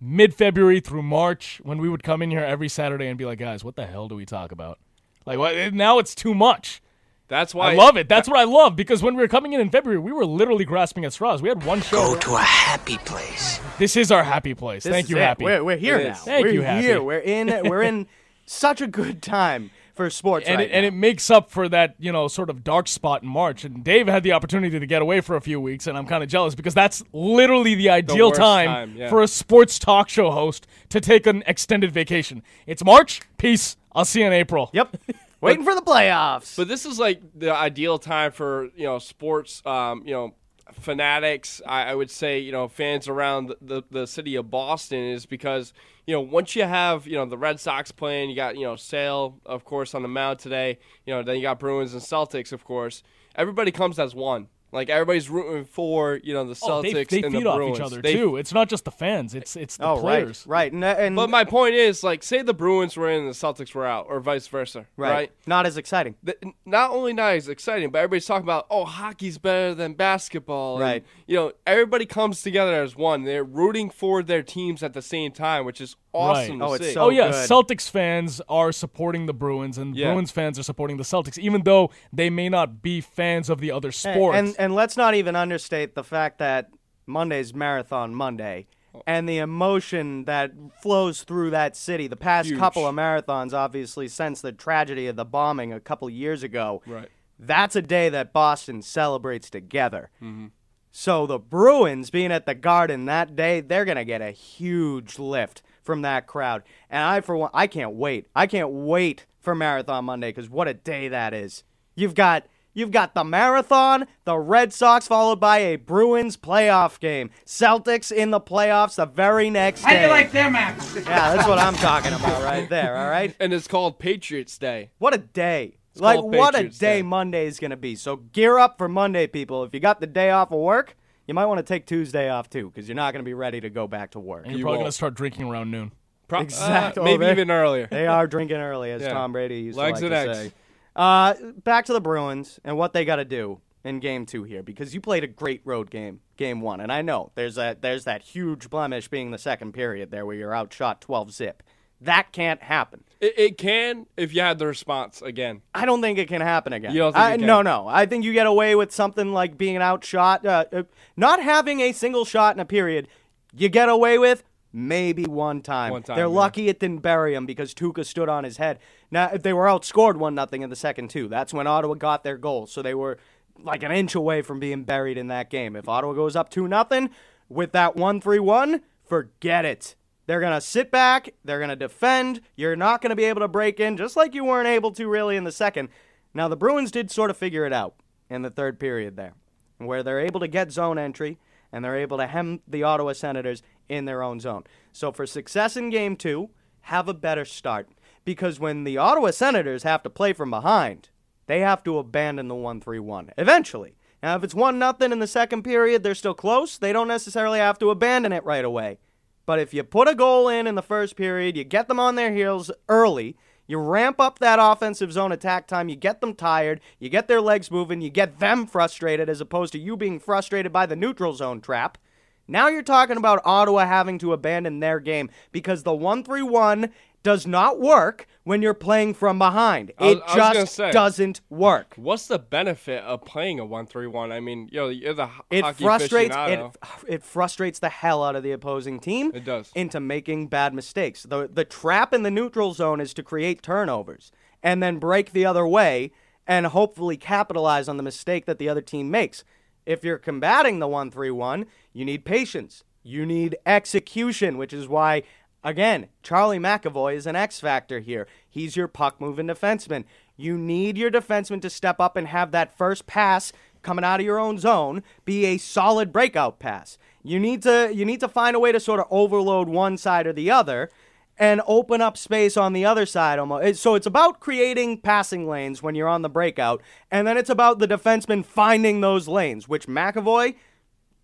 mid 0.00 0.34
February 0.34 0.80
through 0.80 1.02
March, 1.02 1.60
when 1.62 1.76
we 1.78 1.88
would 1.90 2.02
come 2.02 2.22
in 2.22 2.30
here 2.30 2.40
every 2.40 2.70
Saturday 2.70 3.08
and 3.08 3.18
be 3.18 3.26
like, 3.26 3.38
guys, 3.38 3.62
what 3.62 3.76
the 3.76 3.86
hell 3.86 4.08
do 4.08 4.14
we 4.14 4.24
talk 4.24 4.52
about? 4.52 4.78
Like, 5.26 5.38
what? 5.38 5.74
Now 5.74 5.98
it's 5.98 6.14
too 6.14 6.34
much. 6.34 6.80
That's 7.28 7.54
why 7.54 7.72
I 7.72 7.74
love 7.74 7.96
it. 7.96 8.08
That's 8.08 8.28
what 8.28 8.38
I 8.38 8.44
love 8.44 8.76
because 8.76 9.02
when 9.02 9.16
we 9.16 9.22
were 9.22 9.28
coming 9.28 9.54
in 9.54 9.60
in 9.60 9.70
February, 9.70 9.98
we 9.98 10.12
were 10.12 10.26
literally 10.26 10.64
grasping 10.64 11.04
at 11.04 11.12
straws. 11.12 11.40
We 11.40 11.48
had 11.48 11.64
one 11.64 11.80
show. 11.80 12.14
Go 12.14 12.16
to 12.16 12.34
a 12.34 12.38
happy 12.38 12.98
place. 12.98 13.60
This 13.78 13.96
is 13.96 14.12
our 14.12 14.22
happy 14.22 14.54
place. 14.54 14.84
This 14.84 14.92
Thank 14.92 15.08
you, 15.08 15.16
it. 15.16 15.20
Happy. 15.20 15.44
We're, 15.44 15.64
we're 15.64 15.76
here 15.76 15.98
It 15.98 16.04
now. 16.04 16.12
is. 16.12 16.18
Thank 16.18 16.46
we're 16.46 16.52
you, 16.52 16.62
Happy. 16.62 16.86
here. 16.86 17.02
We're 17.02 17.18
in. 17.20 17.68
We're 17.68 17.82
in 17.82 18.06
such 18.46 18.82
a 18.82 18.86
good 18.86 19.22
time 19.22 19.70
for 19.94 20.10
sports 20.10 20.46
and 20.48 20.58
right 20.58 20.68
it, 20.68 20.72
and 20.72 20.84
it 20.84 20.92
makes 20.92 21.30
up 21.30 21.50
for 21.52 21.68
that 21.68 21.94
you 21.98 22.10
know 22.10 22.26
sort 22.26 22.50
of 22.50 22.62
dark 22.62 22.88
spot 22.88 23.22
in 23.22 23.28
March. 23.28 23.64
And 23.64 23.82
Dave 23.82 24.06
had 24.06 24.22
the 24.22 24.32
opportunity 24.32 24.78
to 24.78 24.86
get 24.86 25.00
away 25.00 25.20
for 25.20 25.36
a 25.36 25.40
few 25.40 25.60
weeks, 25.60 25.86
and 25.86 25.96
I'm 25.96 26.06
kind 26.06 26.22
of 26.22 26.28
jealous 26.28 26.54
because 26.54 26.74
that's 26.74 27.02
literally 27.12 27.74
the 27.74 27.88
ideal 27.90 28.28
worst 28.28 28.40
time, 28.40 28.66
time, 28.66 28.96
yeah. 28.96 29.08
for 29.08 29.22
a 29.22 29.28
sports 29.28 29.78
talk 29.78 30.08
show 30.08 30.30
host 30.30 30.66
to 30.90 31.00
take 31.00 31.26
an 31.26 31.42
extended 31.46 31.92
vacation. 31.92 32.42
It's 32.66 32.84
March. 32.84 33.22
Peace. 33.38 33.76
I'll 33.94 34.04
see 34.04 34.20
you 34.20 34.26
in 34.26 34.32
April. 34.32 34.70
Yep. 34.72 34.96
Waiting 35.44 35.64
for 35.64 35.74
the 35.74 35.82
playoffs. 35.82 36.56
But 36.56 36.68
this 36.68 36.86
is 36.86 36.98
like 36.98 37.20
the 37.34 37.54
ideal 37.54 37.98
time 37.98 38.32
for 38.32 38.70
you 38.76 38.84
know 38.84 38.98
sports. 38.98 39.62
Um, 39.66 40.02
you 40.06 40.12
know, 40.12 40.34
fanatics. 40.72 41.60
I, 41.66 41.84
I 41.84 41.94
would 41.94 42.10
say 42.10 42.38
you 42.38 42.52
know 42.52 42.68
fans 42.68 43.08
around 43.08 43.48
the, 43.48 43.56
the 43.60 43.82
the 43.90 44.06
city 44.06 44.36
of 44.36 44.50
Boston 44.50 45.00
is 45.00 45.26
because 45.26 45.72
you 46.06 46.14
know 46.14 46.20
once 46.20 46.56
you 46.56 46.64
have 46.64 47.06
you 47.06 47.16
know 47.16 47.26
the 47.26 47.38
Red 47.38 47.60
Sox 47.60 47.92
playing, 47.92 48.30
you 48.30 48.36
got 48.36 48.56
you 48.56 48.64
know 48.64 48.76
Sale 48.76 49.38
of 49.44 49.64
course 49.64 49.94
on 49.94 50.02
the 50.02 50.08
mound 50.08 50.38
today. 50.38 50.78
You 51.06 51.14
know 51.14 51.22
then 51.22 51.36
you 51.36 51.42
got 51.42 51.58
Bruins 51.58 51.92
and 51.92 52.02
Celtics 52.02 52.52
of 52.52 52.64
course. 52.64 53.02
Everybody 53.36 53.70
comes 53.70 53.98
as 53.98 54.14
one. 54.14 54.48
Like 54.74 54.90
everybody's 54.90 55.30
rooting 55.30 55.64
for 55.64 56.20
you 56.22 56.34
know 56.34 56.44
the 56.44 56.58
Oh, 56.62 56.82
Celtics 56.82 56.92
they, 56.92 57.04
they 57.04 57.22
and 57.22 57.32
feed 57.34 57.44
the 57.44 57.48
off 57.48 57.56
Bruins. 57.56 57.76
each 57.78 57.82
other 57.82 58.02
They 58.02 58.14
too. 58.14 58.36
It's 58.36 58.52
not 58.52 58.68
just 58.68 58.84
the 58.84 58.90
fans. 58.90 59.34
It's 59.34 59.54
it's 59.56 59.76
the 59.76 59.86
oh, 59.86 60.00
players. 60.00 60.44
right. 60.46 60.64
Right. 60.64 60.72
And, 60.72 60.84
and 60.84 61.16
But 61.16 61.30
my 61.30 61.44
point 61.44 61.74
is, 61.74 62.02
like, 62.02 62.22
say 62.22 62.42
the 62.42 62.52
Bruins 62.54 62.96
were 62.96 63.08
in 63.08 63.20
and 63.20 63.28
the 63.28 63.34
Celtics 63.34 63.74
were 63.74 63.86
out, 63.86 64.06
or 64.08 64.18
vice 64.20 64.48
versa, 64.48 64.86
right. 64.96 65.10
right? 65.10 65.32
Not 65.46 65.64
as 65.66 65.76
exciting. 65.76 66.16
th- 66.26 66.38
not 66.66 66.90
only 66.90 67.12
not 67.12 67.34
as 67.34 67.48
exciting, 67.48 67.90
but 67.90 67.98
everybody's 67.98 68.26
talking 68.26 68.44
about 68.44 68.66
oh 68.70 68.84
hockey's 68.84 69.38
better 69.38 69.74
than 69.74 69.94
basketball. 69.94 70.74
and, 70.76 70.82
Right. 70.82 71.04
you 71.26 71.36
know, 71.36 71.52
everybody 71.66 72.04
comes 72.04 72.42
together 72.42 72.82
as 72.82 72.96
one. 72.96 73.22
They're 73.24 73.44
rooting 73.44 73.90
for 73.90 74.22
their 74.22 74.42
teams 74.42 74.82
at 74.82 74.92
the 74.92 75.02
same 75.02 75.32
time, 75.32 75.64
which 75.64 75.80
is 75.80 75.96
awesome 76.14 76.58
Right. 76.58 76.58
to 76.58 76.64
Oh, 76.64 76.72
it's 76.74 76.86
see. 76.86 76.92
so 76.92 77.00
oh 77.02 77.08
yeah, 77.10 77.30
good. 77.30 77.48
Celtics 77.50 77.90
fans 77.90 78.40
are 78.48 78.72
supporting 78.72 79.26
the 79.26 79.34
Bruins, 79.34 79.76
and 79.78 79.96
Yeah. 79.96 80.12
Bruins 80.12 80.30
fans 80.30 80.58
are 80.58 80.62
supporting 80.62 80.96
the 80.96 81.02
Celtics, 81.04 81.38
even 81.38 81.62
though 81.64 81.90
they 82.12 82.30
may 82.30 82.48
not 82.48 82.80
be 82.82 83.00
fans 83.00 83.50
of 83.50 83.60
the 83.60 83.70
other 83.70 83.92
sports. 83.92 84.36
And 84.38 84.54
and 84.58 84.74
let's 84.74 84.96
not 84.96 85.14
even 85.14 85.36
understate 85.36 85.94
the 85.94 86.04
fact 86.04 86.38
that 86.38 86.70
Monday's 87.06 87.52
Marathon 87.54 88.14
Monday 88.14 88.66
and 89.06 89.28
the 89.28 89.38
emotion 89.38 90.24
that 90.26 90.52
flows 90.80 91.22
through 91.24 91.50
that 91.50 91.76
city. 91.76 92.06
The 92.06 92.16
past 92.16 92.48
Huge. 92.48 92.58
couple 92.60 92.86
of 92.86 92.94
marathons, 92.94 93.52
obviously, 93.52 94.06
since 94.08 94.40
the 94.40 94.52
tragedy 94.52 95.08
of 95.08 95.16
the 95.16 95.24
bombing 95.24 95.72
a 95.72 95.80
couple 95.80 96.08
years 96.08 96.42
ago. 96.44 96.80
Right. 96.86 97.08
That's 97.38 97.74
a 97.74 97.82
day 97.82 98.08
that 98.10 98.32
Boston 98.32 98.80
celebrates 98.82 99.50
together. 99.50 100.10
Mm-hmm. 100.22 100.46
So 100.92 101.26
the 101.26 101.40
Bruins 101.40 102.10
being 102.10 102.30
at 102.30 102.46
the 102.46 102.54
Garden 102.54 103.06
that 103.06 103.34
day, 103.34 103.60
they're 103.60 103.84
gonna 103.84 104.04
get 104.04 104.22
a 104.22 104.30
huge 104.30 105.18
lift 105.18 105.60
from 105.84 106.02
that 106.02 106.26
crowd. 106.26 106.62
And 106.90 107.02
I, 107.02 107.20
for 107.20 107.36
one, 107.36 107.50
I 107.54 107.66
can't 107.66 107.94
wait. 107.94 108.26
I 108.34 108.46
can't 108.46 108.70
wait 108.70 109.26
for 109.40 109.54
Marathon 109.54 110.06
Monday 110.06 110.30
because 110.30 110.50
what 110.50 110.66
a 110.66 110.74
day 110.74 111.08
that 111.08 111.32
is. 111.32 111.62
You've 111.94 112.14
got 112.14 112.46
you've 112.72 112.90
got 112.90 113.14
the 113.14 113.22
marathon, 113.22 114.06
the 114.24 114.36
Red 114.36 114.72
Sox, 114.72 115.06
followed 115.06 115.38
by 115.38 115.58
a 115.58 115.76
Bruins 115.76 116.36
playoff 116.36 116.98
game. 116.98 117.30
Celtics 117.46 118.10
in 118.10 118.30
the 118.30 118.40
playoffs 118.40 118.96
the 118.96 119.06
very 119.06 119.50
next 119.50 119.82
day. 119.82 119.88
How 119.88 119.94
do 119.94 120.00
you 120.02 120.08
like 120.08 120.32
them 120.32 120.56
apples? 120.56 120.96
yeah, 120.96 121.36
that's 121.36 121.46
what 121.46 121.58
I'm 121.58 121.76
talking 121.76 122.12
about 122.12 122.42
right 122.42 122.68
there. 122.68 122.96
All 122.96 123.08
right. 123.08 123.34
And 123.38 123.52
it's 123.52 123.68
called 123.68 123.98
Patriots 123.98 124.58
Day. 124.58 124.90
What 124.98 125.14
a 125.14 125.18
day. 125.18 125.76
like 125.94 126.18
called 126.18 126.34
what 126.34 126.58
a 126.58 126.64
day 126.64 126.68
Day. 126.68 127.02
Monday 127.02 127.46
is 127.46 127.60
going 127.60 127.70
to 127.70 127.76
be. 127.76 127.94
So 127.94 128.16
gear 128.16 128.58
up 128.58 128.78
for 128.78 128.88
Monday, 128.88 129.26
people. 129.26 129.62
If 129.62 129.72
you 129.72 129.80
got 129.80 130.00
the 130.00 130.06
day 130.06 130.30
off 130.30 130.50
of 130.50 130.58
work, 130.58 130.96
you 131.26 131.34
might 131.34 131.46
want 131.46 131.58
to 131.58 131.62
take 131.64 131.86
Tuesday 131.86 132.28
off 132.28 132.48
too 132.50 132.70
because 132.70 132.88
you're 132.88 132.96
not 132.96 133.12
going 133.12 133.24
to 133.24 133.28
be 133.28 133.34
ready 133.34 133.60
to 133.60 133.70
go 133.70 133.86
back 133.86 134.12
to 134.12 134.20
work. 134.20 134.42
and 134.44 134.52
you're 134.52 134.58
you 134.58 134.64
probably 134.64 134.78
going 134.78 134.88
to 134.88 134.92
start 134.92 135.14
drinking 135.14 135.48
around 135.48 135.70
noon. 135.70 135.92
Pro- 136.28 136.40
Exact- 136.40 136.96
uh, 136.98 137.02
oh, 137.02 137.04
maybe 137.04 137.24
they- 137.26 137.32
even 137.32 137.50
earlier. 137.50 137.86
They 137.90 138.06
are 138.06 138.26
drinking 138.26 138.56
early, 138.56 138.90
as 138.90 139.02
Yeah. 139.02 139.12
Tom 139.12 139.32
Brady 139.32 139.56
used 139.60 139.76
Legs 139.78 140.00
to 140.00 140.08
like 140.08 140.12
and 140.18 140.26
to 140.26 140.30
eggs. 140.30 140.38
say. 140.50 140.52
Uh, 140.96 141.34
back 141.64 141.86
to 141.86 141.92
the 141.92 142.00
Bruins 142.00 142.60
and 142.64 142.76
what 142.78 142.92
they 142.92 143.04
got 143.04 143.16
to 143.16 143.24
do 143.24 143.60
in 143.84 144.00
Game 144.00 144.24
Two 144.24 144.44
here, 144.44 144.62
because 144.62 144.94
you 144.94 145.00
played 145.00 145.24
a 145.24 145.26
great 145.26 145.60
road 145.64 145.90
game, 145.90 146.20
Game 146.36 146.60
One, 146.60 146.80
and 146.80 146.90
I 146.92 147.02
know 147.02 147.32
there's 147.34 147.56
that 147.56 147.82
there's 147.82 148.04
that 148.04 148.22
huge 148.22 148.70
blemish 148.70 149.08
being 149.08 149.30
the 149.30 149.36
second 149.38 149.72
period 149.72 150.10
there 150.10 150.24
where 150.24 150.36
you're 150.36 150.54
outshot 150.54 151.00
12 151.02 151.32
zip. 151.32 151.62
That 152.04 152.32
can't 152.32 152.62
happen. 152.62 153.04
It, 153.20 153.34
it 153.38 153.58
can 153.58 154.06
if 154.16 154.34
you 154.34 154.42
had 154.42 154.58
the 154.58 154.66
response 154.66 155.22
again. 155.22 155.62
I 155.74 155.86
don't 155.86 156.02
think 156.02 156.18
it 156.18 156.28
can 156.28 156.40
happen 156.40 156.72
again. 156.72 156.92
You 156.92 156.98
don't 156.98 157.16
I? 157.16 157.36
No, 157.36 157.62
no. 157.62 157.88
I 157.88 158.06
think 158.06 158.24
you 158.24 158.32
get 158.32 158.46
away 158.46 158.74
with 158.74 158.92
something 158.92 159.32
like 159.32 159.56
being 159.56 159.78
outshot, 159.78 160.44
uh, 160.44 160.64
uh, 160.72 160.82
not 161.16 161.42
having 161.42 161.80
a 161.80 161.92
single 161.92 162.24
shot 162.24 162.54
in 162.54 162.60
a 162.60 162.64
period. 162.64 163.08
You 163.56 163.68
get 163.68 163.88
away 163.88 164.18
with 164.18 164.42
maybe 164.72 165.24
one 165.24 165.62
time. 165.62 165.92
One 165.92 166.02
time, 166.02 166.16
They're 166.16 166.26
yeah. 166.26 166.32
lucky 166.32 166.68
it 166.68 166.80
didn't 166.80 166.98
bury 166.98 167.34
him 167.34 167.46
because 167.46 167.72
Tuukka 167.72 168.04
stood 168.04 168.28
on 168.28 168.44
his 168.44 168.58
head. 168.58 168.78
Now, 169.10 169.30
if 169.32 169.42
they 169.42 169.52
were 169.52 169.66
outscored 169.66 170.16
one 170.16 170.34
nothing 170.34 170.62
in 170.62 170.70
the 170.70 170.76
second 170.76 171.08
two, 171.08 171.28
that's 171.28 171.54
when 171.54 171.66
Ottawa 171.66 171.94
got 171.94 172.24
their 172.24 172.36
goal. 172.36 172.66
So 172.66 172.82
they 172.82 172.94
were 172.94 173.16
like 173.62 173.82
an 173.82 173.92
inch 173.92 174.14
away 174.14 174.42
from 174.42 174.60
being 174.60 174.82
buried 174.82 175.16
in 175.16 175.28
that 175.28 175.48
game. 175.48 175.76
If 175.76 175.88
Ottawa 175.88 176.12
goes 176.12 176.36
up 176.36 176.50
two 176.50 176.68
nothing 176.68 177.10
with 177.48 177.72
that 177.72 177.96
one 177.96 178.20
three 178.20 178.40
one, 178.40 178.82
forget 179.04 179.64
it. 179.64 179.94
They're 180.26 180.40
going 180.40 180.54
to 180.54 180.60
sit 180.60 180.90
back. 180.90 181.34
They're 181.44 181.58
going 181.58 181.70
to 181.70 181.76
defend. 181.76 182.40
You're 182.56 182.76
not 182.76 183.02
going 183.02 183.10
to 183.10 183.16
be 183.16 183.24
able 183.24 183.40
to 183.40 183.48
break 183.48 183.78
in, 183.80 183.96
just 183.96 184.16
like 184.16 184.34
you 184.34 184.44
weren't 184.44 184.68
able 184.68 184.90
to 184.92 185.08
really 185.08 185.36
in 185.36 185.44
the 185.44 185.52
second. 185.52 185.88
Now, 186.32 186.48
the 186.48 186.56
Bruins 186.56 186.90
did 186.90 187.10
sort 187.10 187.30
of 187.30 187.36
figure 187.36 187.66
it 187.66 187.72
out 187.72 187.94
in 188.30 188.42
the 188.42 188.50
third 188.50 188.80
period 188.80 189.16
there, 189.16 189.34
where 189.78 190.02
they're 190.02 190.20
able 190.20 190.40
to 190.40 190.48
get 190.48 190.72
zone 190.72 190.98
entry 190.98 191.38
and 191.72 191.84
they're 191.84 191.96
able 191.96 192.18
to 192.18 192.26
hem 192.26 192.60
the 192.68 192.84
Ottawa 192.84 193.12
Senators 193.12 193.62
in 193.88 194.04
their 194.04 194.22
own 194.22 194.40
zone. 194.40 194.64
So, 194.92 195.12
for 195.12 195.26
success 195.26 195.76
in 195.76 195.90
game 195.90 196.16
two, 196.16 196.50
have 196.82 197.08
a 197.08 197.14
better 197.14 197.44
start. 197.44 197.88
Because 198.24 198.58
when 198.58 198.84
the 198.84 198.96
Ottawa 198.96 199.32
Senators 199.32 199.82
have 199.82 200.02
to 200.04 200.10
play 200.10 200.32
from 200.32 200.50
behind, 200.50 201.10
they 201.46 201.60
have 201.60 201.82
to 201.84 201.98
abandon 201.98 202.48
the 202.48 202.54
1 202.54 202.80
3 202.80 202.98
1 202.98 203.32
eventually. 203.36 203.96
Now, 204.22 204.36
if 204.36 204.44
it's 204.44 204.54
1 204.54 204.78
nothing 204.78 205.12
in 205.12 205.18
the 205.18 205.26
second 205.26 205.62
period, 205.62 206.02
they're 206.02 206.14
still 206.14 206.32
close. 206.32 206.78
They 206.78 206.92
don't 206.92 207.08
necessarily 207.08 207.58
have 207.58 207.78
to 207.80 207.90
abandon 207.90 208.32
it 208.32 208.44
right 208.44 208.64
away. 208.64 208.98
But 209.46 209.58
if 209.58 209.74
you 209.74 209.84
put 209.84 210.08
a 210.08 210.14
goal 210.14 210.48
in 210.48 210.66
in 210.66 210.74
the 210.74 210.82
first 210.82 211.16
period, 211.16 211.56
you 211.56 211.64
get 211.64 211.88
them 211.88 212.00
on 212.00 212.14
their 212.14 212.32
heels 212.32 212.70
early, 212.88 213.36
you 213.66 213.78
ramp 213.78 214.20
up 214.20 214.38
that 214.38 214.58
offensive 214.60 215.12
zone 215.12 215.32
attack 215.32 215.66
time, 215.66 215.88
you 215.88 215.96
get 215.96 216.20
them 216.20 216.34
tired, 216.34 216.80
you 216.98 217.08
get 217.08 217.28
their 217.28 217.40
legs 217.40 217.70
moving, 217.70 218.00
you 218.00 218.10
get 218.10 218.38
them 218.38 218.66
frustrated 218.66 219.28
as 219.28 219.40
opposed 219.40 219.72
to 219.72 219.78
you 219.78 219.96
being 219.96 220.18
frustrated 220.18 220.72
by 220.72 220.86
the 220.86 220.96
neutral 220.96 221.32
zone 221.34 221.60
trap. 221.60 221.98
Now 222.46 222.68
you're 222.68 222.82
talking 222.82 223.16
about 223.16 223.40
Ottawa 223.44 223.86
having 223.86 224.18
to 224.18 224.34
abandon 224.34 224.80
their 224.80 225.00
game 225.00 225.30
because 225.50 225.82
the 225.82 225.94
1 225.94 226.24
3 226.24 226.42
1 226.42 226.90
does 227.24 227.46
not 227.46 227.80
work 227.80 228.28
when 228.44 228.62
you're 228.62 228.74
playing 228.74 229.14
from 229.14 229.38
behind. 229.38 229.90
It 229.98 230.22
I 230.28 230.36
gonna 230.36 230.54
just 230.54 230.74
say. 230.76 230.92
doesn't 230.92 231.40
work. 231.50 231.94
What's 231.96 232.28
the 232.28 232.38
benefit 232.38 233.02
of 233.02 233.24
playing 233.24 233.58
a 233.58 233.64
one-three-one? 233.64 234.30
I 234.30 234.38
mean, 234.38 234.68
you 234.70 234.78
know, 234.78 234.88
you're 234.88 235.14
the 235.14 235.30
It 235.50 235.64
hockey 235.64 235.82
frustrates 235.82 236.36
it, 236.36 236.76
it 237.08 237.22
frustrates 237.24 237.80
the 237.80 237.88
hell 237.88 238.22
out 238.22 238.36
of 238.36 238.44
the 238.44 238.52
opposing 238.52 239.00
team. 239.00 239.32
It 239.34 239.44
does. 239.44 239.72
into 239.74 239.98
making 239.98 240.48
bad 240.48 240.72
mistakes. 240.74 241.24
The 241.24 241.48
the 241.52 241.64
trap 241.64 242.12
in 242.12 242.22
the 242.22 242.30
neutral 242.30 242.74
zone 242.74 243.00
is 243.00 243.12
to 243.14 243.22
create 243.22 243.62
turnovers 243.62 244.30
and 244.62 244.82
then 244.82 244.98
break 244.98 245.32
the 245.32 245.46
other 245.46 245.66
way 245.66 246.12
and 246.46 246.66
hopefully 246.66 247.16
capitalize 247.16 247.88
on 247.88 247.96
the 247.96 248.02
mistake 248.02 248.44
that 248.44 248.58
the 248.58 248.68
other 248.68 248.82
team 248.82 249.10
makes. 249.10 249.44
If 249.86 250.04
you're 250.04 250.18
combating 250.18 250.78
the 250.78 250.86
1-3-1, 250.86 251.66
you 251.92 252.04
need 252.04 252.24
patience. 252.24 252.84
You 253.02 253.26
need 253.26 253.56
execution, 253.66 254.56
which 254.56 254.72
is 254.72 254.88
why 254.88 255.22
again, 255.64 256.08
Charlie 256.22 256.58
McAvoy 256.58 257.16
is 257.16 257.26
an 257.26 257.34
X 257.34 257.58
factor 257.58 257.98
here. 257.98 258.28
He's 258.48 258.76
your 258.76 258.86
puck 258.86 259.20
moving 259.20 259.48
defenseman. 259.48 260.04
You 260.36 260.58
need 260.58 260.98
your 260.98 261.10
defenseman 261.10 261.62
to 261.62 261.70
step 261.70 261.98
up 261.98 262.16
and 262.16 262.28
have 262.28 262.52
that 262.52 262.76
first 262.76 263.06
pass 263.06 263.52
coming 263.82 264.04
out 264.04 264.20
of 264.20 264.26
your 264.26 264.38
own 264.38 264.58
zone 264.58 265.02
be 265.24 265.44
a 265.44 265.58
solid 265.58 266.12
breakout 266.12 266.58
pass. 266.58 266.98
You 267.22 267.38
need 267.38 267.62
to 267.62 267.90
you 267.94 268.04
need 268.04 268.20
to 268.20 268.28
find 268.28 268.56
a 268.56 268.60
way 268.60 268.72
to 268.72 268.80
sort 268.80 269.00
of 269.00 269.06
overload 269.10 269.68
one 269.68 269.96
side 269.96 270.26
or 270.26 270.32
the 270.32 270.50
other 270.50 270.90
and 271.36 271.60
open 271.66 272.00
up 272.00 272.16
space 272.16 272.56
on 272.56 272.72
the 272.72 272.84
other 272.84 273.06
side 273.06 273.38
almost. 273.38 273.80
So 273.80 273.94
it's 273.94 274.06
about 274.06 274.40
creating 274.40 275.00
passing 275.00 275.48
lanes 275.48 275.82
when 275.82 275.94
you're 275.94 276.08
on 276.08 276.22
the 276.22 276.28
breakout 276.28 276.82
and 277.10 277.26
then 277.26 277.36
it's 277.36 277.50
about 277.50 277.78
the 277.78 277.88
defenseman 277.88 278.44
finding 278.44 279.00
those 279.00 279.28
lanes, 279.28 279.68
which 279.68 279.86
McAvoy 279.86 280.56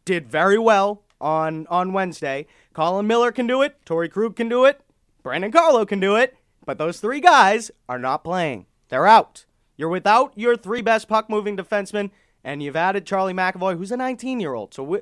did 0.04 0.28
very 0.28 0.58
well 0.58 1.02
on 1.20 1.66
on 1.68 1.92
Wednesday. 1.92 2.46
Colin 2.72 3.06
Miller 3.06 3.32
can 3.32 3.46
do 3.46 3.62
it, 3.62 3.76
Torey 3.84 4.10
Krug 4.10 4.36
can 4.36 4.48
do 4.48 4.64
it, 4.64 4.80
Brandon 5.22 5.52
Carlo 5.52 5.84
can 5.84 6.00
do 6.00 6.16
it, 6.16 6.36
but 6.64 6.78
those 6.78 7.00
three 7.00 7.20
guys 7.20 7.70
are 7.88 7.98
not 7.98 8.24
playing. 8.24 8.66
They're 8.88 9.06
out. 9.06 9.44
You're 9.76 9.88
without 9.88 10.32
your 10.36 10.56
three 10.56 10.82
best 10.82 11.08
puck 11.08 11.30
moving 11.30 11.56
defensemen, 11.56 12.10
and 12.44 12.62
you've 12.62 12.76
added 12.76 13.06
Charlie 13.06 13.34
McAvoy, 13.34 13.76
who's 13.76 13.92
a 13.92 13.96
19 13.96 14.40
year 14.40 14.54
old. 14.54 14.74
So 14.74 14.82
we, 14.82 14.98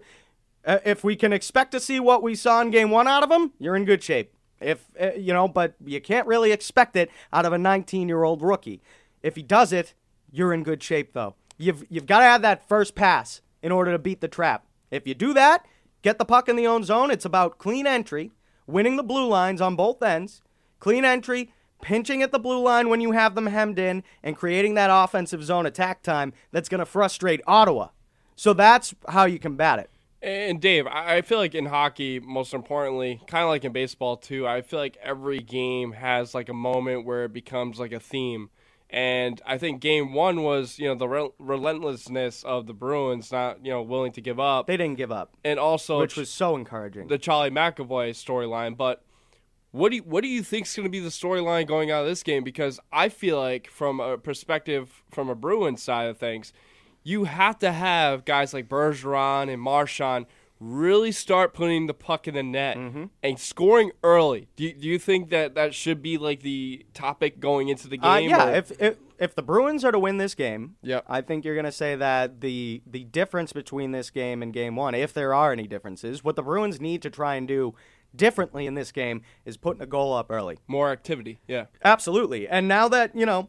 uh, 0.64 0.78
if 0.84 1.02
we 1.02 1.16
can 1.16 1.32
expect 1.32 1.72
to 1.72 1.80
see 1.80 2.00
what 2.00 2.22
we 2.22 2.34
saw 2.34 2.60
in 2.60 2.70
Game 2.70 2.90
One 2.90 3.08
out 3.08 3.22
of 3.22 3.30
him, 3.30 3.52
you're 3.58 3.76
in 3.76 3.84
good 3.84 4.02
shape. 4.02 4.34
If 4.60 4.84
uh, 5.00 5.12
you 5.12 5.32
know, 5.32 5.48
but 5.48 5.74
you 5.84 6.00
can't 6.00 6.26
really 6.26 6.52
expect 6.52 6.96
it 6.96 7.10
out 7.32 7.46
of 7.46 7.52
a 7.52 7.58
19 7.58 8.08
year 8.08 8.24
old 8.24 8.42
rookie. 8.42 8.82
If 9.22 9.36
he 9.36 9.42
does 9.42 9.72
it, 9.72 9.94
you're 10.30 10.52
in 10.52 10.62
good 10.62 10.82
shape 10.82 11.12
though. 11.12 11.34
You've 11.56 11.84
you've 11.88 12.06
got 12.06 12.18
to 12.20 12.24
have 12.24 12.42
that 12.42 12.68
first 12.68 12.94
pass 12.94 13.40
in 13.62 13.72
order 13.72 13.92
to 13.92 13.98
beat 13.98 14.20
the 14.20 14.28
trap. 14.28 14.64
If 14.90 15.06
you 15.06 15.14
do 15.14 15.34
that, 15.34 15.66
get 16.02 16.18
the 16.18 16.24
puck 16.24 16.48
in 16.48 16.56
the 16.56 16.66
own 16.66 16.84
zone. 16.84 17.10
It's 17.10 17.24
about 17.24 17.58
clean 17.58 17.86
entry, 17.86 18.32
winning 18.66 18.96
the 18.96 19.02
blue 19.02 19.26
lines 19.26 19.60
on 19.60 19.76
both 19.76 20.02
ends, 20.02 20.42
clean 20.80 21.04
entry, 21.04 21.52
pinching 21.80 22.22
at 22.22 22.32
the 22.32 22.38
blue 22.38 22.60
line 22.60 22.88
when 22.88 23.00
you 23.00 23.12
have 23.12 23.34
them 23.34 23.46
hemmed 23.46 23.78
in, 23.78 24.02
and 24.22 24.36
creating 24.36 24.74
that 24.74 24.90
offensive 24.92 25.44
zone 25.44 25.66
attack 25.66 26.02
time 26.02 26.32
that's 26.50 26.68
going 26.68 26.80
to 26.80 26.86
frustrate 26.86 27.40
Ottawa. 27.46 27.88
So 28.36 28.52
that's 28.52 28.94
how 29.08 29.24
you 29.24 29.38
combat 29.38 29.78
it. 29.78 29.90
And 30.20 30.60
Dave, 30.60 30.86
I 30.88 31.22
feel 31.22 31.38
like 31.38 31.54
in 31.54 31.66
hockey, 31.66 32.18
most 32.18 32.52
importantly, 32.52 33.20
kind 33.28 33.44
of 33.44 33.50
like 33.50 33.64
in 33.64 33.72
baseball 33.72 34.16
too, 34.16 34.48
I 34.48 34.62
feel 34.62 34.80
like 34.80 34.96
every 35.00 35.38
game 35.38 35.92
has 35.92 36.34
like 36.34 36.48
a 36.48 36.54
moment 36.54 37.06
where 37.06 37.24
it 37.24 37.32
becomes 37.32 37.78
like 37.78 37.92
a 37.92 38.00
theme. 38.00 38.50
And 38.90 39.42
I 39.44 39.58
think 39.58 39.80
game 39.80 40.14
one 40.14 40.42
was, 40.42 40.78
you 40.78 40.88
know, 40.88 40.94
the 40.94 41.08
rel- 41.08 41.34
relentlessness 41.38 42.42
of 42.42 42.66
the 42.66 42.72
Bruins 42.72 43.30
not, 43.30 43.64
you 43.64 43.70
know, 43.70 43.82
willing 43.82 44.12
to 44.12 44.22
give 44.22 44.40
up. 44.40 44.66
They 44.66 44.78
didn't 44.78 44.96
give 44.96 45.12
up, 45.12 45.36
and 45.44 45.58
also 45.58 45.98
which 46.00 46.16
was 46.16 46.30
so 46.30 46.56
encouraging. 46.56 47.08
the 47.08 47.18
Charlie 47.18 47.50
McAvoy 47.50 48.10
storyline. 48.10 48.76
But 48.76 49.04
what 49.72 49.90
do 49.90 49.96
you, 49.96 50.02
what 50.02 50.22
do 50.22 50.28
you 50.28 50.42
think 50.42 50.66
is 50.66 50.74
going 50.74 50.84
to 50.84 50.90
be 50.90 51.00
the 51.00 51.10
storyline 51.10 51.66
going 51.66 51.90
out 51.90 52.02
of 52.02 52.08
this 52.08 52.22
game? 52.22 52.42
Because 52.42 52.80
I 52.90 53.10
feel 53.10 53.38
like 53.38 53.68
from 53.68 54.00
a 54.00 54.16
perspective 54.16 55.02
from 55.10 55.28
a 55.28 55.34
Bruins 55.34 55.82
side 55.82 56.08
of 56.08 56.16
things, 56.16 56.54
you 57.02 57.24
have 57.24 57.58
to 57.58 57.72
have 57.72 58.24
guys 58.24 58.54
like 58.54 58.68
Bergeron 58.68 59.52
and 59.52 59.60
Marchand 59.60 60.24
really 60.60 61.12
start 61.12 61.54
putting 61.54 61.86
the 61.86 61.94
puck 61.94 62.26
in 62.26 62.34
the 62.34 62.42
net 62.42 62.76
Mm-hmm. 62.76 63.04
and 63.22 63.38
scoring 63.38 63.92
early. 64.02 64.48
Do 64.56 64.64
you, 64.64 64.74
do 64.74 64.88
you 64.88 64.98
think 64.98 65.30
that 65.30 65.54
that 65.54 65.74
should 65.74 66.02
be 66.02 66.18
like 66.18 66.42
the 66.42 66.84
topic 66.94 67.38
going 67.40 67.68
into 67.68 67.88
the 67.88 67.96
game? 67.96 68.10
Uh, 68.10 68.16
yeah, 68.18 68.48
or- 68.50 68.54
if, 68.54 68.72
if 68.80 68.96
if 69.18 69.34
the 69.34 69.42
Bruins 69.42 69.84
are 69.84 69.90
to 69.92 69.98
win 69.98 70.16
this 70.18 70.34
game, 70.36 70.76
Yep. 70.82 71.04
I 71.08 71.20
think 71.22 71.44
you're 71.44 71.54
going 71.56 71.64
to 71.64 71.72
say 71.72 71.96
that 71.96 72.40
the 72.40 72.82
the 72.86 73.04
difference 73.04 73.52
between 73.52 73.90
this 73.92 74.10
game 74.10 74.42
and 74.42 74.52
game 74.52 74.76
one, 74.76 74.94
if 74.94 75.12
there 75.12 75.34
are 75.34 75.52
any 75.52 75.66
differences, 75.66 76.22
what 76.24 76.36
the 76.36 76.42
Bruins 76.42 76.80
need 76.80 77.02
to 77.02 77.10
try 77.10 77.34
and 77.34 77.46
do 77.48 77.74
differently 78.16 78.66
in 78.66 78.74
this 78.74 78.90
game 78.90 79.22
is 79.44 79.56
putting 79.56 79.82
a 79.82 79.86
goal 79.86 80.14
up 80.14 80.26
early. 80.30 80.58
more 80.66 80.90
activity. 80.90 81.38
Yeah. 81.46 81.66
Absolutely. 81.84 82.48
And 82.48 82.66
now 82.66 82.88
that, 82.88 83.14
you 83.14 83.26
know, 83.26 83.48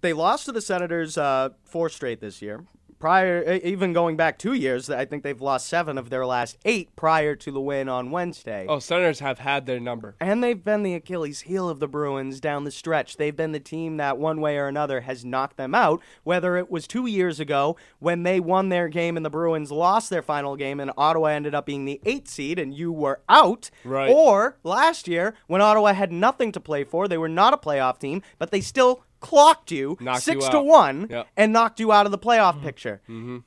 they 0.00 0.12
lost 0.12 0.46
to 0.46 0.52
the 0.52 0.60
Senators 0.60 1.16
uh, 1.16 1.50
four 1.64 1.88
straight 1.88 2.20
this 2.20 2.42
year. 2.42 2.64
Prior, 2.98 3.60
even 3.62 3.92
going 3.92 4.16
back 4.16 4.38
two 4.38 4.54
years, 4.54 4.88
I 4.88 5.04
think 5.04 5.22
they've 5.22 5.40
lost 5.40 5.68
seven 5.68 5.98
of 5.98 6.08
their 6.08 6.24
last 6.24 6.56
eight 6.64 6.94
prior 6.96 7.36
to 7.36 7.50
the 7.50 7.60
win 7.60 7.88
on 7.88 8.10
Wednesday. 8.10 8.66
Oh, 8.68 8.78
Senators 8.78 9.20
have 9.20 9.38
had 9.38 9.66
their 9.66 9.78
number. 9.78 10.16
And 10.20 10.42
they've 10.42 10.62
been 10.62 10.82
the 10.82 10.94
Achilles 10.94 11.42
heel 11.42 11.68
of 11.68 11.78
the 11.78 11.88
Bruins 11.88 12.40
down 12.40 12.64
the 12.64 12.70
stretch. 12.70 13.16
They've 13.16 13.36
been 13.36 13.52
the 13.52 13.60
team 13.60 13.98
that, 13.98 14.18
one 14.18 14.40
way 14.40 14.56
or 14.56 14.66
another, 14.66 15.02
has 15.02 15.24
knocked 15.24 15.56
them 15.56 15.74
out. 15.74 16.00
Whether 16.24 16.56
it 16.56 16.70
was 16.70 16.86
two 16.86 17.06
years 17.06 17.38
ago 17.38 17.76
when 17.98 18.22
they 18.22 18.40
won 18.40 18.68
their 18.70 18.88
game 18.88 19.16
and 19.16 19.24
the 19.24 19.30
Bruins 19.30 19.70
lost 19.70 20.10
their 20.10 20.22
final 20.22 20.56
game 20.56 20.80
and 20.80 20.90
Ottawa 20.96 21.28
ended 21.28 21.54
up 21.54 21.66
being 21.66 21.84
the 21.84 22.00
eighth 22.04 22.28
seed 22.28 22.58
and 22.58 22.74
you 22.74 22.92
were 22.92 23.20
out. 23.28 23.70
Right. 23.84 24.10
Or 24.12 24.56
last 24.64 25.06
year 25.06 25.34
when 25.46 25.60
Ottawa 25.60 25.92
had 25.92 26.12
nothing 26.12 26.52
to 26.52 26.60
play 26.60 26.84
for. 26.84 27.08
They 27.08 27.18
were 27.18 27.28
not 27.28 27.54
a 27.54 27.58
playoff 27.58 27.98
team, 27.98 28.22
but 28.38 28.50
they 28.50 28.60
still 28.60 29.02
clocked 29.20 29.70
you 29.70 29.96
Knocked 30.00 30.26
you 30.26 30.32
six 30.32 30.48
to 30.48 30.60
one 30.60 31.06
Yep. 31.10 31.28
and 31.36 31.52
knocked 31.52 31.80
you 31.80 31.92
out 31.92 32.06
of 32.06 32.12
the 32.12 32.18
playoff 32.18 32.54
mm-hmm. 32.54 32.64
picture. 32.64 33.00
Mm-hmm. 33.08 33.38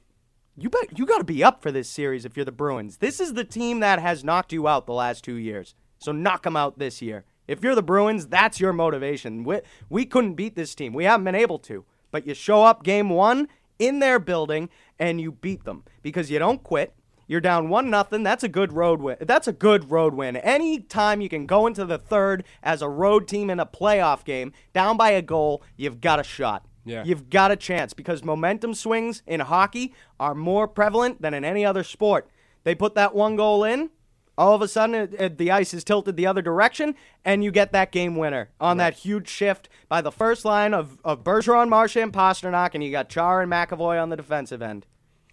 You 0.57 0.69
bet 0.69 0.97
you 0.97 1.05
got 1.05 1.19
to 1.19 1.23
be 1.23 1.43
up 1.43 1.61
for 1.61 1.71
this 1.71 1.89
series 1.89 2.25
if 2.25 2.35
you're 2.35 2.45
the 2.45 2.51
Bruins. 2.51 2.97
This 2.97 3.19
is 3.19 3.33
the 3.33 3.45
team 3.45 3.79
that 3.79 3.99
has 3.99 4.23
knocked 4.23 4.51
you 4.51 4.67
out 4.67 4.85
the 4.85 4.93
last 4.93 5.23
two 5.23 5.35
years. 5.35 5.73
So 5.99 6.11
knock 6.11 6.43
them 6.43 6.57
out 6.57 6.79
this 6.79 7.01
year. 7.01 7.25
If 7.47 7.63
you're 7.63 7.75
the 7.75 7.81
Bruins, 7.81 8.27
that's 8.27 8.59
your 8.59 8.73
motivation. 8.73 9.43
We, 9.43 9.61
we 9.89 10.05
couldn't 10.05 10.35
beat 10.35 10.55
this 10.55 10.75
team. 10.75 10.93
We 10.93 11.05
haven't 11.05 11.23
been 11.23 11.35
able 11.35 11.59
to. 11.59 11.85
But 12.11 12.27
you 12.27 12.33
show 12.33 12.63
up 12.63 12.83
game 12.83 13.09
one 13.09 13.47
in 13.79 13.99
their 13.99 14.19
building 14.19 14.69
and 14.99 15.21
you 15.21 15.31
beat 15.31 15.63
them 15.63 15.83
because 16.01 16.29
you 16.29 16.39
don't 16.39 16.63
quit. 16.63 16.93
You're 17.29 17.39
down 17.41 17.69
one 17.69 17.91
nothing. 17.91 18.23
That's 18.23 18.43
a 18.43 18.47
good 18.49 18.73
road 18.73 18.99
win. 19.01 19.17
That's 19.21 19.47
a 19.47 19.53
good 19.53 19.91
road 19.91 20.15
win. 20.15 20.35
Any 20.35 20.79
time 20.79 21.21
you 21.21 21.29
can 21.29 21.45
go 21.45 21.67
into 21.67 21.85
the 21.85 21.99
third 21.99 22.43
as 22.63 22.81
a 22.81 22.89
road 22.89 23.27
team 23.27 23.51
in 23.51 23.59
a 23.59 23.67
playoff 23.67 24.25
game, 24.25 24.51
down 24.73 24.97
by 24.97 25.11
a 25.11 25.21
goal, 25.21 25.61
you've 25.77 26.01
got 26.01 26.19
a 26.19 26.23
shot. 26.23 26.65
Yeah. 26.85 27.03
You've 27.05 27.29
got 27.29 27.51
a 27.51 27.55
chance 27.55 27.93
because 27.93 28.23
momentum 28.23 28.73
swings 28.73 29.21
in 29.27 29.41
hockey 29.41 29.93
are 30.19 30.33
more 30.33 30.67
prevalent 30.67 31.21
than 31.21 31.35
in 31.35 31.45
any 31.45 31.63
other 31.63 31.83
sport. 31.83 32.27
They 32.63 32.73
put 32.73 32.95
that 32.95 33.13
one 33.13 33.35
goal 33.35 33.63
in, 33.63 33.91
all 34.35 34.55
of 34.55 34.63
a 34.63 34.67
sudden 34.67 34.95
it, 34.95 35.13
it- 35.13 35.37
the 35.37 35.51
ice 35.51 35.71
is 35.71 35.83
tilted 35.83 36.17
the 36.17 36.25
other 36.25 36.41
direction, 36.41 36.95
and 37.23 37.43
you 37.43 37.51
get 37.51 37.71
that 37.73 37.91
game 37.91 38.15
winner 38.15 38.49
on 38.59 38.77
that 38.77 38.95
huge 38.95 39.27
shift 39.29 39.69
by 39.87 40.01
the 40.01 40.11
first 40.11 40.45
line 40.45 40.73
of, 40.73 40.97
of 41.03 41.23
Bergeron, 41.23 41.69
Marchand, 41.69 42.05
and 42.05 42.13
Pastrnak, 42.13 42.71
and 42.73 42.83
you 42.83 42.89
got 42.89 43.07
Char 43.07 43.41
and 43.43 43.51
McAvoy 43.51 44.01
on 44.01 44.09
the 44.09 44.17
defensive 44.17 44.63
end. 44.63 44.87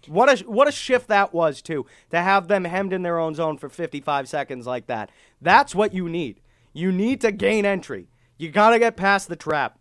What 0.07 0.41
a 0.41 0.43
what 0.45 0.67
a 0.67 0.71
shift 0.71 1.07
that 1.07 1.33
was 1.33 1.61
too 1.61 1.85
to 2.11 2.21
have 2.21 2.47
them 2.47 2.63
hemmed 2.63 2.93
in 2.93 3.01
their 3.03 3.19
own 3.19 3.35
zone 3.35 3.57
for 3.57 3.69
55 3.69 4.27
seconds 4.27 4.65
like 4.65 4.87
that. 4.87 5.11
That's 5.41 5.75
what 5.75 5.93
you 5.93 6.09
need. 6.09 6.41
You 6.73 6.91
need 6.91 7.21
to 7.21 7.31
gain 7.31 7.65
entry. 7.65 8.07
You 8.37 8.49
got 8.49 8.69
to 8.69 8.79
get 8.79 8.95
past 8.95 9.29
the 9.29 9.35
trap. 9.35 9.79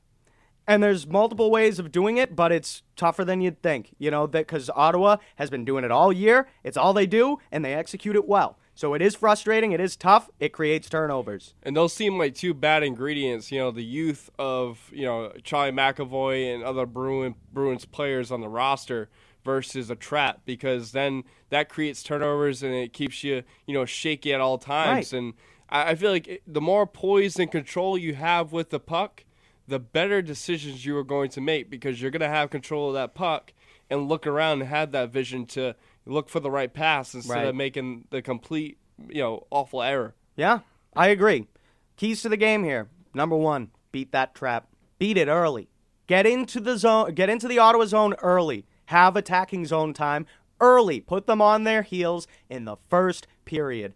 And 0.68 0.83
there's 0.83 1.06
multiple 1.06 1.50
ways 1.50 1.78
of 1.78 1.92
doing 1.92 2.16
it, 2.16 2.35
but 2.35 2.50
it's 2.50 2.83
tougher 2.97 3.25
than 3.25 3.40
you'd 3.40 3.62
think. 3.62 3.95
You 3.99 4.11
know 4.11 4.26
that 4.26 4.47
because 4.47 4.68
Ottawa 4.75 5.18
has 5.37 5.49
been 5.49 5.64
doing 5.64 5.85
it 5.85 5.92
all 5.92 6.12
year. 6.12 6.49
It's 6.64 6.76
all 6.76 6.92
they 6.92 7.06
do, 7.06 7.38
and 7.52 7.64
they 7.64 7.75
execute 7.75 8.16
it 8.16 8.26
well. 8.26 8.59
So 8.75 8.92
it 8.92 9.00
is 9.00 9.14
frustrating. 9.14 9.73
It 9.73 9.80
is 9.80 9.97
tough. 9.97 10.28
It 10.40 10.52
creates 10.52 10.88
turnovers. 10.88 11.54
And 11.62 11.76
those 11.76 11.95
seem 11.95 12.18
like 12.18 12.35
two 12.35 12.52
bad 12.52 12.83
ingredients. 12.83 13.52
You 13.52 13.61
know, 13.61 13.71
the 13.71 13.85
youth 13.85 14.28
of 14.38 14.90
you 14.92 15.04
know 15.04 15.33
Charlie 15.45 15.73
McAvoy 15.73 16.54
and 16.54 16.64
other 16.64 16.85
Bruin 16.85 17.37
Bruins 17.52 17.85
players 17.85 18.33
on 18.33 18.40
the 18.40 18.49
roster 18.49 19.09
versus 19.46 19.88
a 19.88 19.96
trap, 19.96 20.40
because 20.44 20.92
then 20.92 21.24
that 21.48 21.70
creates 21.70 22.02
turnovers 22.02 22.62
and 22.62 22.74
it 22.74 22.92
keeps 22.92 23.24
you 23.24 23.42
you 23.66 23.72
know 23.72 23.86
shaky 23.86 24.34
at 24.34 24.42
all 24.42 24.58
times. 24.58 25.12
Right. 25.14 25.18
And 25.18 25.32
I, 25.70 25.90
I 25.92 25.94
feel 25.94 26.10
like 26.10 26.28
eh, 26.28 26.36
the 26.46 26.60
more 26.60 26.86
poise 26.86 27.38
and 27.38 27.50
control 27.50 27.96
you 27.96 28.14
have 28.14 28.52
with 28.52 28.68
the 28.68 28.80
puck, 28.80 29.24
the 29.66 29.78
better 29.78 30.20
decisions 30.20 30.84
you 30.84 30.94
are 30.98 31.04
going 31.04 31.30
to 31.30 31.40
make 31.40 31.70
because 31.70 32.02
you're 32.02 32.10
going 32.10 32.20
to 32.20 32.28
have 32.28 32.50
control 32.50 32.88
of 32.88 32.94
that 32.94 33.14
puck 33.14 33.54
and 33.88 34.08
look 34.08 34.26
around 34.26 34.60
and 34.60 34.68
have 34.68 34.92
that 34.92 35.10
vision 35.10 35.46
to 35.46 35.74
look 36.04 36.28
for 36.28 36.40
the 36.40 36.50
right 36.50 36.72
pass 36.74 37.14
instead 37.14 37.34
Right. 37.34 37.46
of 37.46 37.54
making 37.54 38.04
the 38.10 38.20
complete 38.20 38.76
you 39.08 39.22
know 39.22 39.46
awful 39.50 39.82
error. 39.82 40.14
Yeah, 40.36 40.60
I 40.94 41.08
agree. 41.08 41.46
Keys 41.96 42.20
to 42.22 42.28
the 42.28 42.36
game 42.36 42.62
here. 42.64 42.88
Number 43.14 43.36
one, 43.36 43.70
beat 43.92 44.12
that 44.12 44.34
trap. 44.34 44.66
Beat 44.98 45.16
it 45.16 45.28
early. 45.28 45.68
Get 46.06 46.26
into 46.26 46.60
the 46.60 46.76
zone. 46.78 47.14
Get 47.14 47.28
into 47.28 47.48
the 47.48 47.58
Ottawa 47.58 47.86
zone 47.86 48.14
early. 48.22 48.66
Have 48.87 49.16
attacking 49.16 49.66
zone 49.66 49.93
time 49.93 50.26
early. 50.61 51.00
Put 51.00 51.26
them 51.26 51.40
on 51.43 51.64
their 51.64 51.83
heels 51.83 52.26
in 52.49 52.64
the 52.64 52.76
first 52.88 53.26
period. 53.45 53.95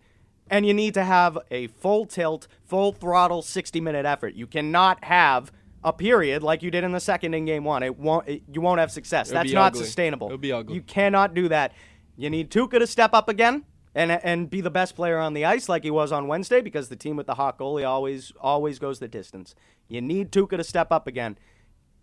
And 0.48 0.66
you 0.66 0.74
need 0.74 0.94
to 0.94 1.04
have 1.04 1.38
a 1.50 1.68
full 1.68 2.06
tilt, 2.06 2.48
full 2.64 2.92
throttle 2.92 3.42
60 3.42 3.80
minute 3.80 4.04
effort. 4.04 4.34
You 4.34 4.46
cannot 4.46 5.04
have 5.04 5.52
a 5.82 5.92
period 5.92 6.42
like 6.42 6.62
you 6.62 6.70
did 6.70 6.84
in 6.84 6.92
the 6.92 7.00
second 7.00 7.34
in 7.34 7.44
game 7.44 7.64
one. 7.64 7.82
It 7.82 7.98
won't 7.98 8.28
it, 8.28 8.42
you 8.52 8.60
won't 8.60 8.80
have 8.80 8.90
success. 8.90 9.30
It'll 9.30 9.42
That's 9.42 9.52
not 9.52 9.72
ugly. 9.72 9.84
sustainable. 9.84 10.26
It'll 10.26 10.38
be 10.38 10.52
ugly. 10.52 10.74
You 10.74 10.82
cannot 10.82 11.34
do 11.34 11.48
that. 11.48 11.72
You 12.16 12.28
need 12.30 12.50
Tuukka 12.50 12.78
to 12.78 12.86
step 12.86 13.14
up 13.14 13.28
again 13.28 13.64
and 13.94 14.10
and 14.10 14.50
be 14.50 14.60
the 14.60 14.70
best 14.70 14.94
player 14.94 15.18
on 15.18 15.34
the 15.34 15.44
ice 15.44 15.68
like 15.68 15.84
he 15.84 15.90
was 15.90 16.12
on 16.12 16.26
Wednesday 16.26 16.60
because 16.60 16.88
the 16.88 16.96
team 16.96 17.16
with 17.16 17.26
the 17.26 17.34
hot 17.34 17.58
goalie 17.58 17.86
always 17.86 18.32
always 18.40 18.78
goes 18.78 18.98
the 18.98 19.08
distance. 19.08 19.54
You 19.88 20.00
need 20.00 20.30
Tuukka 20.30 20.56
to 20.56 20.64
step 20.64 20.92
up 20.92 21.06
again. 21.06 21.38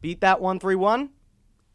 Beat 0.01 0.22
that 0.22 0.39
1-3-1. 0.39 1.10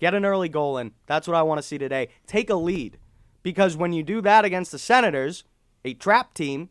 Get 0.02 0.14
an 0.14 0.24
early 0.24 0.48
goal 0.48 0.78
in. 0.78 0.90
That's 1.06 1.28
what 1.28 1.36
I 1.36 1.42
want 1.42 1.58
to 1.58 1.62
see 1.62 1.78
today. 1.78 2.08
Take 2.26 2.50
a 2.50 2.56
lead. 2.56 2.98
Because 3.44 3.76
when 3.76 3.92
you 3.92 4.02
do 4.02 4.20
that 4.22 4.44
against 4.44 4.72
the 4.72 4.78
Senators, 4.80 5.44
a 5.84 5.94
trap 5.94 6.34
team, 6.34 6.70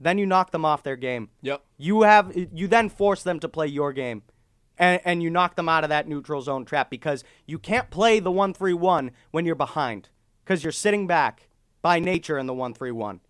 then 0.00 0.18
you 0.18 0.26
knock 0.26 0.50
them 0.50 0.64
off 0.64 0.82
their 0.82 0.96
game. 0.96 1.28
Yep. 1.42 1.62
You 1.78 2.02
have 2.02 2.32
you 2.34 2.66
then 2.66 2.88
force 2.88 3.22
them 3.22 3.38
to 3.38 3.48
play 3.48 3.68
your 3.68 3.92
game. 3.92 4.24
And, 4.78 5.00
and 5.04 5.22
you 5.22 5.30
knock 5.30 5.54
them 5.54 5.68
out 5.68 5.84
of 5.84 5.90
that 5.90 6.08
neutral 6.08 6.42
zone 6.42 6.64
trap 6.64 6.90
because 6.90 7.22
you 7.46 7.60
can't 7.60 7.88
play 7.88 8.18
the 8.18 8.32
1 8.32 8.52
3 8.52 8.74
1 8.74 9.12
when 9.30 9.46
you're 9.46 9.54
behind 9.54 10.08
because 10.44 10.64
you're 10.64 10.72
sitting 10.72 11.06
back 11.06 11.48
by 11.82 12.00
nature 12.00 12.36
in 12.36 12.46
the 12.46 12.52
1 12.52 12.74
3 12.74 12.90
1. 12.90 13.20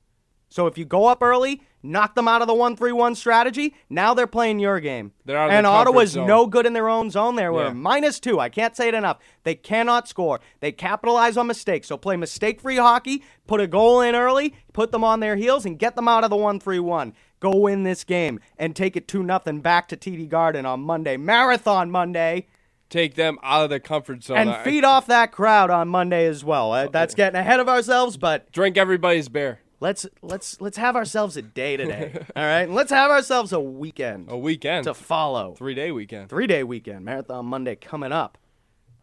So 0.48 0.66
if 0.66 0.78
you 0.78 0.86
go 0.86 1.08
up 1.08 1.22
early, 1.22 1.60
knock 1.90 2.14
them 2.14 2.28
out 2.28 2.42
of 2.42 2.48
the 2.48 2.54
1 2.54 2.76
3 2.76 2.92
1 2.92 3.14
strategy, 3.14 3.74
now 3.88 4.14
they're 4.14 4.26
playing 4.26 4.58
your 4.58 4.80
game. 4.80 5.12
They're 5.24 5.38
out 5.38 5.48
of 5.48 5.52
and 5.52 5.66
Ottawa's 5.66 6.10
zone. 6.12 6.26
no 6.26 6.46
good 6.46 6.66
in 6.66 6.72
their 6.72 6.88
own 6.88 7.10
zone. 7.10 7.36
They 7.36 7.48
were 7.48 7.64
Yeah. 7.66 7.72
minus 7.72 8.20
two. 8.20 8.38
I 8.40 8.48
can't 8.48 8.76
say 8.76 8.88
it 8.88 8.94
enough. 8.94 9.18
They 9.44 9.54
cannot 9.54 10.08
score. 10.08 10.40
They 10.60 10.72
capitalize 10.72 11.36
on 11.36 11.46
mistakes. 11.46 11.88
So 11.88 11.96
play 11.96 12.16
mistake 12.16 12.60
free 12.60 12.76
hockey, 12.76 13.22
put 13.46 13.60
a 13.60 13.66
goal 13.66 14.00
in 14.00 14.14
early, 14.14 14.54
put 14.72 14.92
them 14.92 15.04
on 15.04 15.20
their 15.20 15.36
heels, 15.36 15.64
and 15.64 15.78
get 15.78 15.96
them 15.96 16.08
out 16.08 16.24
of 16.24 16.30
the 16.30 16.36
1 16.36 16.60
3 16.60 16.78
1. 16.78 17.12
Go 17.40 17.54
win 17.54 17.82
this 17.82 18.02
game 18.04 18.40
and 18.58 18.74
take 18.74 18.96
it 18.96 19.06
2 19.08 19.22
nothing 19.22 19.60
back 19.60 19.88
to 19.88 19.96
TD 19.96 20.26
Garden 20.28 20.64
on 20.66 20.80
Monday. 20.80 21.16
Marathon 21.16 21.90
Monday. 21.90 22.46
Take 22.88 23.14
them 23.16 23.36
out 23.42 23.64
of 23.64 23.70
their 23.70 23.80
comfort 23.80 24.22
zone. 24.22 24.36
And 24.38 24.56
feed 24.62 24.84
off 24.84 25.06
that 25.08 25.32
crowd 25.32 25.70
on 25.70 25.88
Monday 25.88 26.24
as 26.26 26.44
well. 26.44 26.72
Uh, 26.72 26.86
that's 26.86 27.16
getting 27.16 27.38
ahead 27.38 27.58
of 27.58 27.68
ourselves, 27.68 28.16
but 28.16 28.50
Drink 28.52 28.76
everybody's 28.76 29.28
beer. 29.28 29.58
Let's 29.80 30.06
let's 30.22 30.60
let's 30.60 30.76
have 30.76 30.96
ourselves 30.96 31.36
a 31.36 31.42
day 31.42 31.76
today. 31.78 32.12
all 32.34 32.44
right? 32.44 32.62
And 32.62 32.74
let's 32.74 32.90
have 32.90 33.10
ourselves 33.10 33.52
a 33.52 33.60
weekend 33.60 34.26
A 34.30 34.36
weekend. 34.36 34.84
to 34.84 34.94
follow. 34.94 35.54
Three 35.54 35.74
day 35.74 35.90
weekend. 35.92 36.28
Three 36.30 36.46
day 36.46 36.62
weekend, 36.64 37.04
Marathon 37.04 37.46
Monday 37.46 37.76
coming 37.76 38.12
up. 38.12 38.38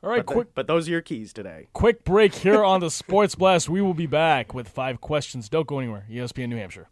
All 0.03 0.09
right, 0.09 0.25
But, 0.25 0.33
quick 0.33 0.47
but 0.53 0.67
those 0.67 0.89
are 0.89 0.91
your 0.91 1.01
keys 1.01 1.31
today. 1.31 1.67
quick 1.71 2.03
break 2.03 2.35
here 2.35 2.61
on 2.63 2.81
the 2.81 2.91
Sports 2.91 3.35
Blast. 3.35 3.69
We 3.69 3.81
will 3.81 3.93
be 3.93 4.05
back 4.05 4.53
with 4.53 4.67
five 4.67 4.99
questions. 4.99 5.47
Don't 5.47 5.65
go 5.65 5.79
anywhere. 5.79 6.05
ESPN 6.11 6.49
New 6.49 6.57
Hampshire. 6.57 6.89